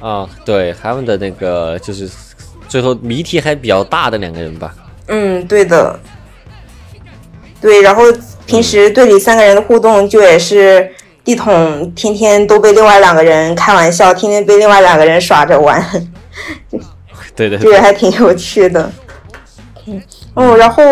[0.01, 2.07] 啊，对，他们的那个就是
[2.69, 4.75] 最后谜题还比较大的两个人吧。
[5.07, 5.99] 嗯，对的。
[7.59, 8.03] 对，然后
[8.45, 10.89] 平时队里三个人的互动就也是
[11.25, 15.83] 地桶天天都被另外两个人开玩笑，天天被另外两个人耍着玩。
[17.35, 17.59] 对 对。
[17.59, 18.93] 对，还挺有趣的。
[19.87, 20.03] 嗯，
[20.35, 20.83] 哦，然后。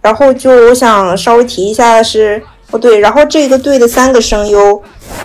[0.00, 4.82] 然后就我想稍微提一下的是，哦对，然后这个队的三个声优，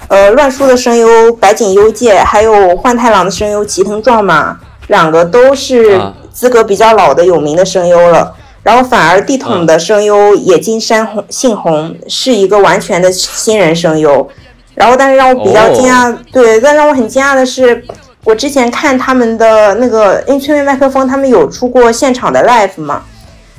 [0.08, 4.58] 呃，乱树的声优白井优介，还有幻太郎的声优吉藤壮马，
[4.88, 6.02] 两个都是
[6.32, 8.34] 资格比较老的有名的声优了。
[8.64, 14.28] 然后反而地统的声优野金山红信红是一个完全的新人声优。
[14.74, 17.82] 然后，但是让我比较惊讶，对，但让我很惊讶的是，
[18.26, 23.04] 我之前看他们的那个因为催眠麦克风，他们有出过现场的 live 嘛。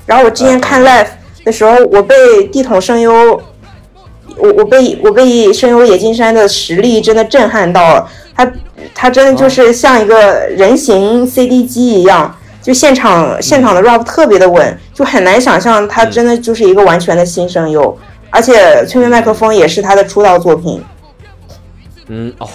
[0.06, 1.06] 然后我之前看 live
[1.44, 2.14] 的时候，我被
[2.52, 3.12] 地桶声优，
[4.36, 8.08] 我我被我被声优野金山的实力真的震撼到了。
[8.34, 8.52] 他
[8.94, 17.98] 他真的就是像一个人形 CD 机一样，就现场现场的 rap 特别的稳，就很难想象他真的就是一个完全的新声优。
[18.30, 20.82] 而且催眠麦克风也是他的出道作品。
[22.08, 22.46] 嗯哦，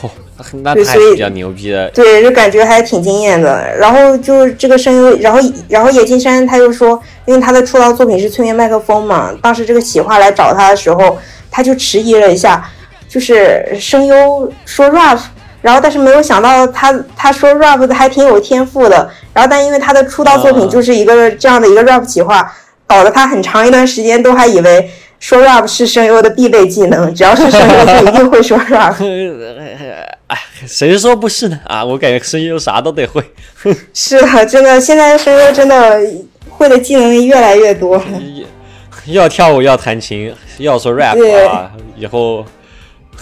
[0.63, 1.89] 那还是比较牛逼的。
[1.91, 3.75] 对，就感觉还挺惊艳的。
[3.77, 11.17] 然后就这个声优，然后然后野金山他又说，因为他的出道作品是催眠麦克风嘛，当时这个企划来找他的时候，
[11.49, 12.63] 他就迟疑了一下，
[13.07, 15.19] 就是声优说 rap，
[15.61, 19.09] 然后但是没有想到他他说 rap 的还挺有天赋的。
[19.33, 22.53] 然后但因为他的出道作品就是一个这样的一个 rap 企划，
[22.85, 24.89] 搞得他很长一段时间都还以为。
[25.21, 28.95] 说 rap 是声优的必备技能，只要是声优就一定会说 rap。
[30.27, 31.59] 哎，谁说不是呢？
[31.65, 33.23] 啊，我感觉声优啥都得会。
[33.93, 36.01] 是的，真的，现在声优真的
[36.49, 38.01] 会的技能越来越多。
[39.05, 41.15] 要跳舞，要弹琴，要说 rap
[41.47, 42.43] 啊，以后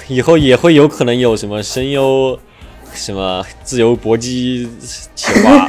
[0.07, 2.39] 以后也会有可能有什么声优。
[2.93, 4.69] 什么自由搏击
[5.15, 5.67] 企划，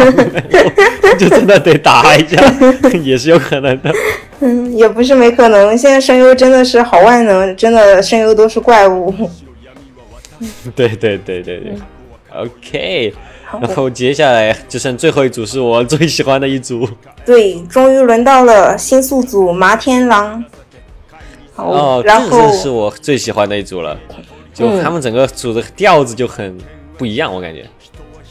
[1.18, 2.42] 就真的得打一下，
[3.02, 3.92] 也是有可能的。
[4.40, 5.76] 嗯，也不是没可能。
[5.76, 9.12] 现在声优真的是好万能，真的声优都是怪物。
[10.74, 11.74] 对对对对对
[12.34, 13.14] ，OK。
[13.60, 16.88] 然后接下来就剩最后一组是我最喜欢的一组。
[17.26, 20.42] 对，终于轮到了新宿组麻天狼。
[21.56, 23.98] 哦，然后是我最喜欢的一组了，
[24.54, 26.56] 就他们整个组的调子就很。
[27.00, 27.64] 不一样，我感觉，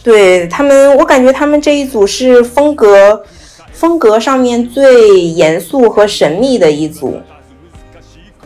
[0.04, 3.24] 对他们，我感觉他们这一组是风格
[3.72, 7.20] 风格上面最严肃和神秘的一组。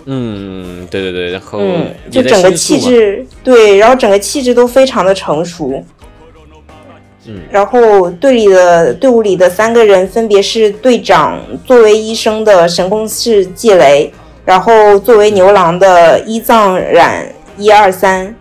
[0.05, 5.84] 嗯，对对对，然后嗯就整个气质，对，然后整个气质都非常的成熟。
[7.28, 14.09] 嗯，然后队里的队伍里的三个人分别是队长作为医生的神宫寺纪雷，
[14.45, 18.34] 然后作为牛郎的伊藏染一二三。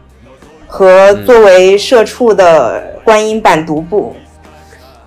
[0.72, 4.16] 和作为社畜的观音版独步，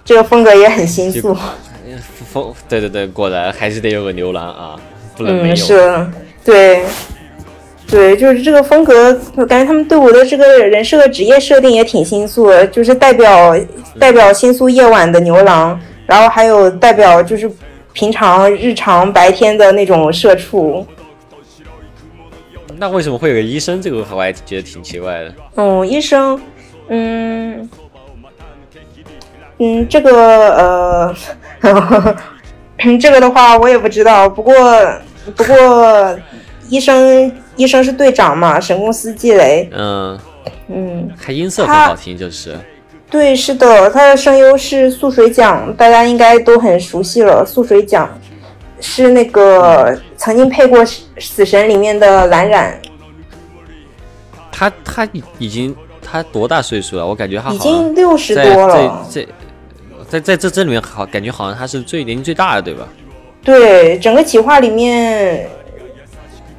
[0.03, 1.35] 这个风格也很新速。
[2.31, 4.75] 风，对对对，果然还是得有个牛郎啊，
[5.17, 5.55] 不能没有。
[5.55, 6.07] 是，
[6.43, 6.83] 对，
[7.89, 13.57] 对，就是这个风格，我感觉他们对我的这个人设、职业设定也挺新素的，就是代表
[13.99, 17.49] 代表新宿夜晚的牛郎，然后还有代表就是
[17.91, 20.85] 平常日常白天的那种社畜。
[22.77, 23.81] 那为什么会有个医生？
[23.81, 25.33] 这个我还觉得挺奇怪的。
[25.55, 26.39] 哦，医生，
[26.89, 27.69] 嗯，
[29.59, 31.15] 嗯，这个呃，
[32.99, 34.27] 这个的话我也不知道。
[34.29, 34.53] 不过，
[35.35, 36.17] 不过，
[36.69, 39.69] 医生医生是队长嘛，神公司季雷。
[39.71, 40.19] 嗯
[40.67, 42.55] 嗯，他音色很好听，就是。
[43.09, 47.45] 对，是的，他的声优是素水奖，大家应该都很熟悉了。
[47.45, 48.09] 素水奖。
[48.87, 50.85] 是那个曾经配过
[51.19, 52.79] 《死神》里面的蓝染，
[54.51, 55.07] 他他
[55.39, 57.05] 已经他多大岁数了？
[57.05, 59.05] 我感觉他已经六十多了。
[59.11, 59.25] 在
[60.07, 62.87] 在在这这里面，好感觉好像他是最年纪最大的，对吧？
[63.43, 65.49] 对，整个企划里面，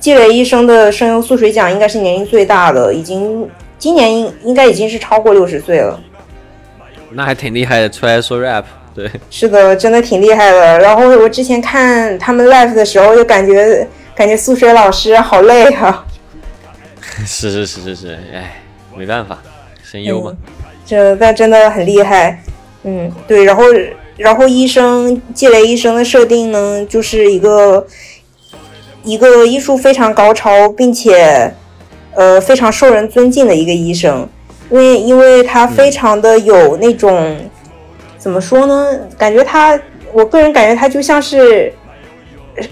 [0.00, 3.48] 季磊医生的声优素水奖应该是年龄最大的，已经
[3.78, 5.98] 今年应应该已经是超过六十岁了。
[7.10, 8.64] 那还挺厉害的，出来说 rap。
[8.96, 10.78] 对，是的，真的挺厉害的。
[10.78, 16.02] 然后我之前看他们 live 的时候，就感觉感觉素水老师好累啊。
[17.26, 18.62] 是是是是是，哎，
[18.96, 19.38] 没办法，
[19.84, 20.32] 声优嘛。
[20.86, 22.42] 这但真的很厉害，
[22.84, 23.44] 嗯，对。
[23.44, 23.64] 然后
[24.16, 27.86] 然后医生季雷医生的设定呢，就是一个
[29.04, 31.52] 一个医术非常高超，并且
[32.14, 34.26] 呃非常受人尊敬的一个医生，
[34.70, 37.36] 因为因为他非常的有那种。
[38.26, 38.98] 怎么说呢？
[39.16, 39.80] 感觉他，
[40.12, 41.72] 我个人感觉他就像是，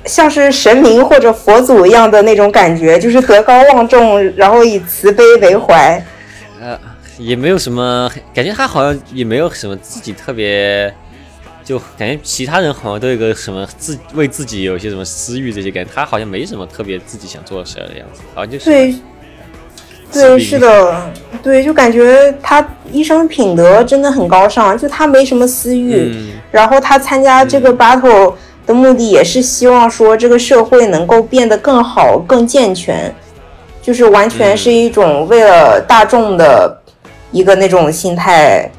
[0.05, 6.05] 像是神明或者佛祖一样的那种感觉，就是德高望重，然后以慈悲为怀。
[6.61, 6.76] 呃，
[7.18, 10.92] 也没有什么感觉，他好像也没有什么自己特别，
[11.62, 18.64] 就感觉其他人好像都有个什么自为自己有些什么私欲这些感觉，他好像没什么特别自己想做的事的样子，好像就是。
[18.64, 18.92] 对。
[20.14, 21.10] 对，是的，
[21.42, 28.32] 对，就感觉他医生品德真的很高尚，就他没什么私欲，然后他参加这个 battle
[28.66, 33.14] 的目的也是希望说这个社会能够变得更好、更健全，
[33.82, 36.80] 就是完全是一种为了大众的
[37.32, 38.70] 一个那种心态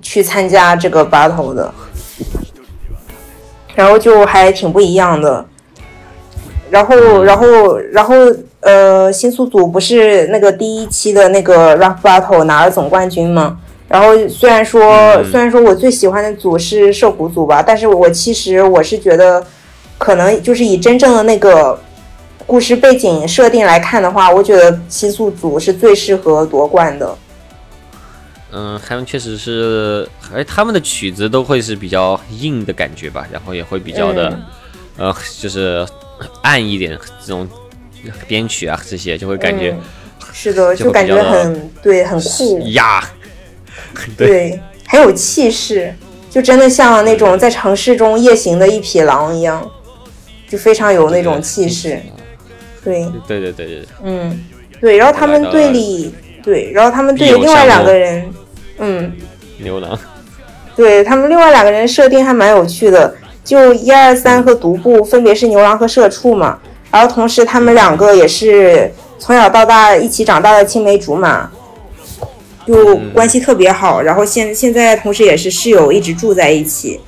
[0.00, 1.74] 去参加这个 battle 的。
[3.74, 5.44] 然后就还挺不一样的。
[6.68, 8.14] 然后，然后，然后，
[8.60, 13.58] 呃，新宿组不是那个第一期的那个 Rock Battle 拿了总冠军吗？
[13.88, 19.42] 然后虽然说，虽然说我最喜欢的组是涉谷组吧，但是我其实我是觉得，
[19.96, 21.80] 可能就是以真正的那个
[22.46, 27.16] 故事背景设定来看的话，我觉得新宿组是最适合夺冠的。
[28.52, 34.38] 嗯，他们确实是，哎他们的曲子都会是比较硬的感觉吧，然后也会比较的，
[34.98, 35.86] 呃，就是
[36.42, 37.48] 暗一点这种
[38.26, 39.76] 编曲啊，这些就会感觉
[40.32, 42.60] 是的，就感觉很对，很酷。
[42.68, 43.02] 呀。
[44.16, 45.92] 对，很有气势，
[46.30, 49.68] 就真的像那种在城市中夜行的一匹狼一样，
[50.48, 51.98] 就非常有那种气势。
[52.84, 54.44] 对，对对对对，嗯，
[54.80, 54.96] 对。
[54.98, 58.30] 然后他们队里，对，然后他们队另外两个人，
[58.78, 59.12] 嗯，
[59.58, 59.98] 牛郎，
[60.76, 66.58] 对他们另外两个人设定还蛮有趣的，就一二三和独步分别是牛郎和社畜嘛，
[66.90, 71.50] 然后同时他们两个也是从小到大一起长大的青梅竹马。
[72.66, 77.00] 就关系特别好，然后现现在同时也是室友，一直住在一起。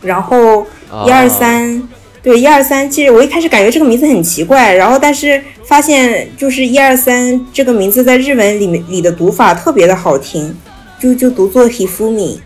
[0.00, 0.66] 然后
[1.04, 1.86] 一二三，
[2.22, 10.56] 对一二三，其实我一开始感觉这个名字很奇怪，然后但是发现就是一二三这个名字在日文里面里的读法特别的好听，
[10.98, 12.38] 就就读作 hifumi，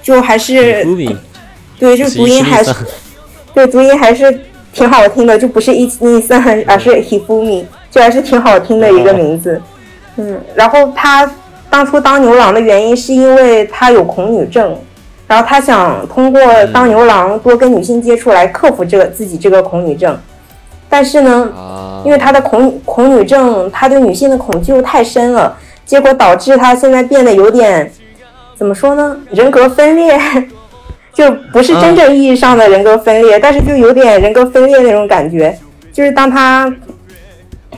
[0.00, 0.86] 就还是
[1.76, 2.72] 对，就读音还是
[3.52, 4.30] 对读音还是
[4.72, 9.60] 挺好听的，就不是一一三，而是 hifumi，就还是挺好听的一个名字。
[10.16, 11.30] 嗯，然后他
[11.68, 14.76] 当初当牛郎的原因是因为他有恐女症，
[15.26, 16.40] 然后他想通过
[16.72, 20.18] 当牛郎多跟女性接触来克服这个自己这个恐女症，
[20.88, 21.50] 但是呢，
[22.04, 25.56] 因为他的恐恐女症，他对女性的恐惧又太深了，
[25.86, 27.90] 结果导致他现在变得有点
[28.56, 29.16] 怎么说呢？
[29.30, 30.18] 人格分裂，
[31.12, 35.58] 就不是真正意义上的人格分裂，但是就有点人格分裂那种感觉，
[35.92, 36.72] 就是当他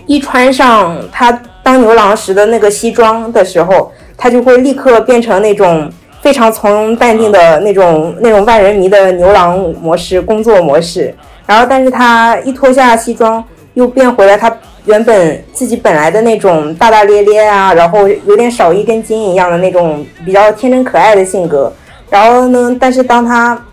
[0.07, 1.41] 一穿上他。
[1.65, 11.15] 当牛郎时的那个西装的时候，他就会立刻变成那种非常从容淡定的那种那种万人迷的牛郎模式工作模式。
[11.47, 14.55] 然后，但是他一脱下西装，又变回了他
[14.85, 21.73] 原本自己本来的那种大大咧咧啊，然后有点少一根筋一样的那种比较天真可爱的性格。
[22.11, 23.65] 然后呢，但是当他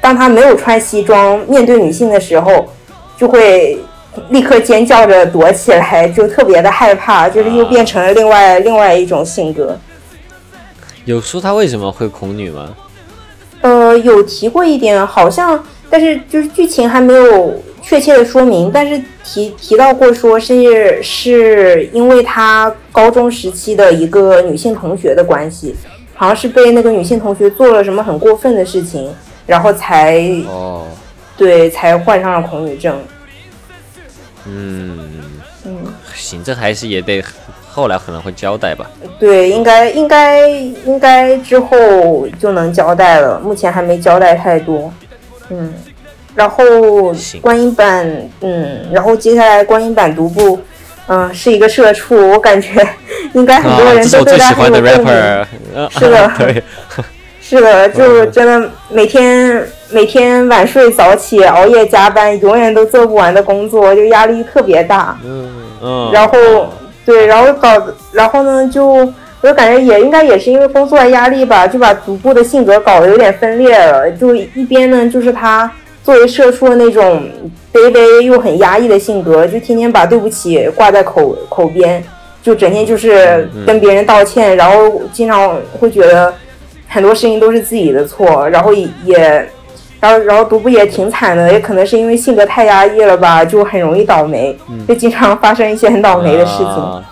[0.00, 2.68] 当他没有穿西装面对女性的时候，
[3.16, 3.78] 就会。
[4.28, 9.74] 立刻尖叫着躲起来，就特别的害怕，就是又变成了另外另外一种性格。
[11.06, 12.76] 有说他为什么会恐女吗？
[13.62, 25.74] 呃，有提过一点，好像，但是就是剧情还没有确切的说明，但是提提到过说是是因为他高中时期的一个女性同学的关系，
[26.14, 29.12] 好像是被那个女性同学做了什么很过分的事情，
[29.46, 30.86] 然后才哦，
[31.36, 32.98] 对，才患上了恐女症。
[34.46, 34.98] 嗯
[35.64, 35.76] 嗯，
[36.14, 37.22] 行，这还是也得
[37.68, 38.90] 后来可能会交代吧。
[39.18, 44.92] 对，应该应该应该之后就能交代了，目前还没交代太多。
[45.50, 45.72] 嗯，
[46.34, 46.64] 然后
[47.40, 48.04] 观音版，
[48.40, 50.58] 嗯，然后接下来观音版独步，
[51.08, 52.68] 嗯，是一个社畜，我感觉
[53.34, 55.46] 应该很多人都对他很有共鸣。
[55.90, 56.62] 是的， 对，
[57.40, 59.66] 是的，就真的每天。
[59.94, 65.14] 每天晚睡早起，熬夜加班，永远都做不完的工作，就压力特别大。
[65.22, 65.50] 嗯
[65.82, 66.10] 嗯。
[66.10, 66.32] 然后，
[67.04, 67.68] 对，然后搞，
[68.10, 74.10] 然后呢，就我就感觉也应该也是因为工作压力吧，就把独步的性格搞得有点分裂了。
[74.12, 75.70] 就一边呢，就是他
[76.02, 77.28] 作为社畜的那种
[77.72, 82.02] 卑微又很压抑的性格，就天天把对不起挂在口口边，
[82.42, 86.34] 就整天就是跟别人道歉，然后经常会觉得
[86.88, 88.72] 很多事情都是自己的错，然后
[89.04, 89.48] 也。
[90.00, 97.02] 然后，然后独步也挺惨的，也可能是因为性格太压抑了吧，就很容易倒霉，就经常发生一些很倒霉的事情。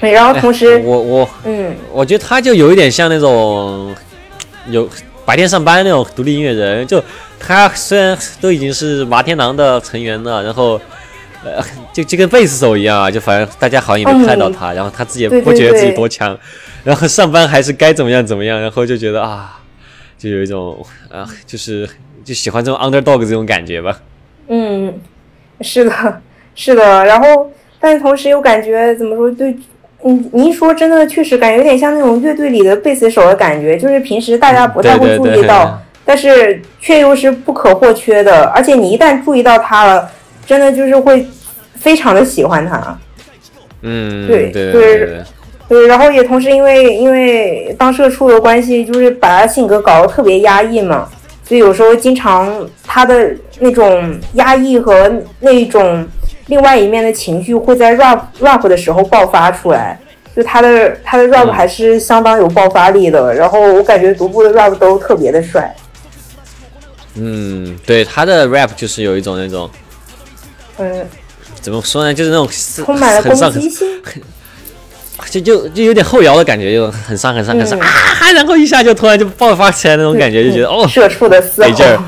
[0.00, 3.94] 对，然后同时，我我嗯，我觉得他就有一点像那种
[4.68, 4.88] 有
[5.24, 7.00] 白天上班那种独立音乐人，就
[7.40, 10.80] 他虽然都已经是麻天狼的成员了，然后
[11.42, 11.60] 呃，
[11.92, 16.38] 就就跟贝斯手一样啊，就反正大家好像也没看到他，然后他自己也不觉得自己多强，
[16.84, 19.56] 然后上班还是该怎么样怎么样，然后就觉得啊。
[20.18, 20.76] 就有一种
[21.10, 21.88] 啊，就是
[22.22, 23.98] 就喜欢这种 underdog 这种感觉吧。
[24.48, 24.92] 嗯，
[25.62, 26.20] 是的，
[26.54, 27.06] 是的。
[27.06, 29.30] 然后，但是同时又感觉怎么说？
[29.30, 29.56] 对，
[30.04, 35.80] 嗯，你一说真的，确实感觉有点像那种乐队里的贝斯手的感觉，就是平时大家不太会注意到，
[36.10, 38.46] 但是却又是不可或缺的。
[38.46, 40.10] 而且你一旦注意到他了，
[40.44, 41.24] 真的就是会
[41.78, 42.98] 非常的喜欢他。
[43.82, 45.22] 嗯，对对对。
[45.68, 51.08] 对，然后也同时因为因为当社畜的关系，就是把他性格搞得特别压抑嘛，
[51.44, 55.08] 所以有时候经常他的那种压抑和
[55.38, 56.04] 那种
[56.48, 59.96] 另外一面的情绪会在 rap rap 的时候爆发出来，
[60.34, 63.32] 就他的他的 rap 还是相当有爆发力的。
[63.32, 65.72] 然后我感觉独步的 rap 都特别的帅。
[67.20, 69.68] 嗯，对，他的 rap 就是有一种那种，
[70.78, 71.06] 嗯，
[71.60, 72.48] 怎么说呢，就是那种
[72.84, 73.86] 充满了很上攻击性。
[75.30, 82.04] 就就就有点后摇的感觉，就很伤很伤很伤、嗯啊，然后一下就突然就爆发起来那种感觉，就觉得哦，社畜的嘶没劲儿吼。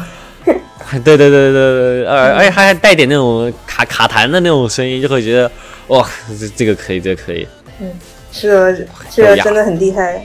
[1.05, 5.51] 对对对对对对，而而且还还带点那种卡卡痰的那种声音，就会觉得
[5.89, 6.09] 哇，
[6.41, 7.47] 这这个可以，这个可以。
[7.81, 7.91] 嗯
[8.33, 10.25] 是的，这个真的很厉害。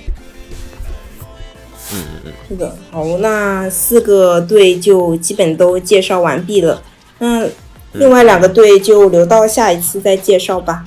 [1.93, 6.81] 嗯嗯是的，好，那四个队就基本都介绍完毕了。
[7.19, 7.47] 那
[7.93, 10.83] 另外两个队就留到下一次再介绍吧。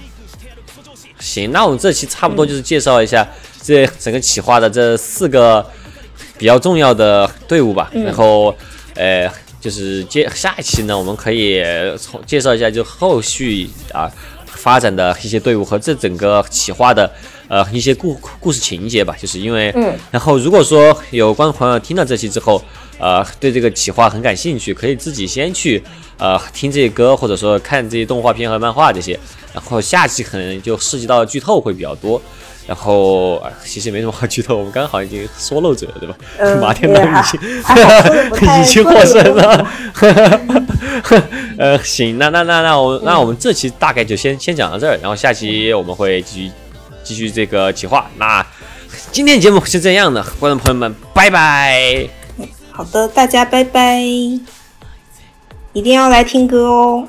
[1.19, 3.27] 行，那我们这期差不多就是介绍一下
[3.63, 5.65] 这整个企划的这四个
[6.39, 7.91] 比较重要的队伍吧。
[7.93, 8.55] 嗯然后，
[8.95, 9.31] 呃，
[9.61, 11.63] 就是接下一期呢，我们可以
[11.99, 14.11] 从介绍一下就后续啊
[14.61, 17.11] 发展的一些队伍和这整个企划的
[17.49, 19.17] 呃一些故故事情节吧。
[19.19, 22.63] 就是因为，嗯，然后如果说有观众朋友听到这期之后，
[22.99, 25.83] 呃，对这个企划很感兴趣，可以自己先去
[26.19, 29.19] 呃听这些歌，或者说看这些动画片和漫画这些。
[29.53, 32.21] 然后下期可能就涉及到剧透会比较多，
[32.71, 36.15] 然后、呃其实没什么好剧透，我们刚好已经说漏嘴了，对吧？
[36.39, 39.67] 嗯 马天南 已经已经获胜了。
[41.59, 46.53] 呃，行，那那那那我那我们这期大概就先先讲到这儿，然后下期我们会继续
[47.03, 48.09] 继续这个企划。
[48.19, 48.47] 那
[49.11, 52.09] 今天节目是这样的，观众朋友们，拜拜。
[52.71, 53.99] 好的，大家拜拜，
[55.73, 57.09] 一定要来听歌哦。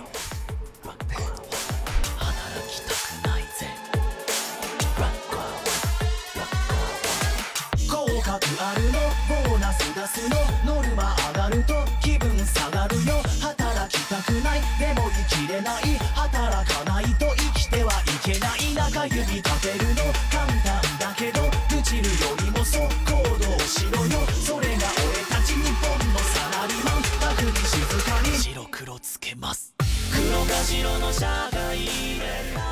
[14.79, 20.01] でも生きれない働かないと生きてはいけない中指立てるの
[20.31, 24.19] 簡単だけど愚痴るよりもそう行動しろよ。
[24.45, 29.73] それが俺たち日本のサラリーマン楽に静かに白黒つけます。
[30.13, 32.70] 黒か白の社会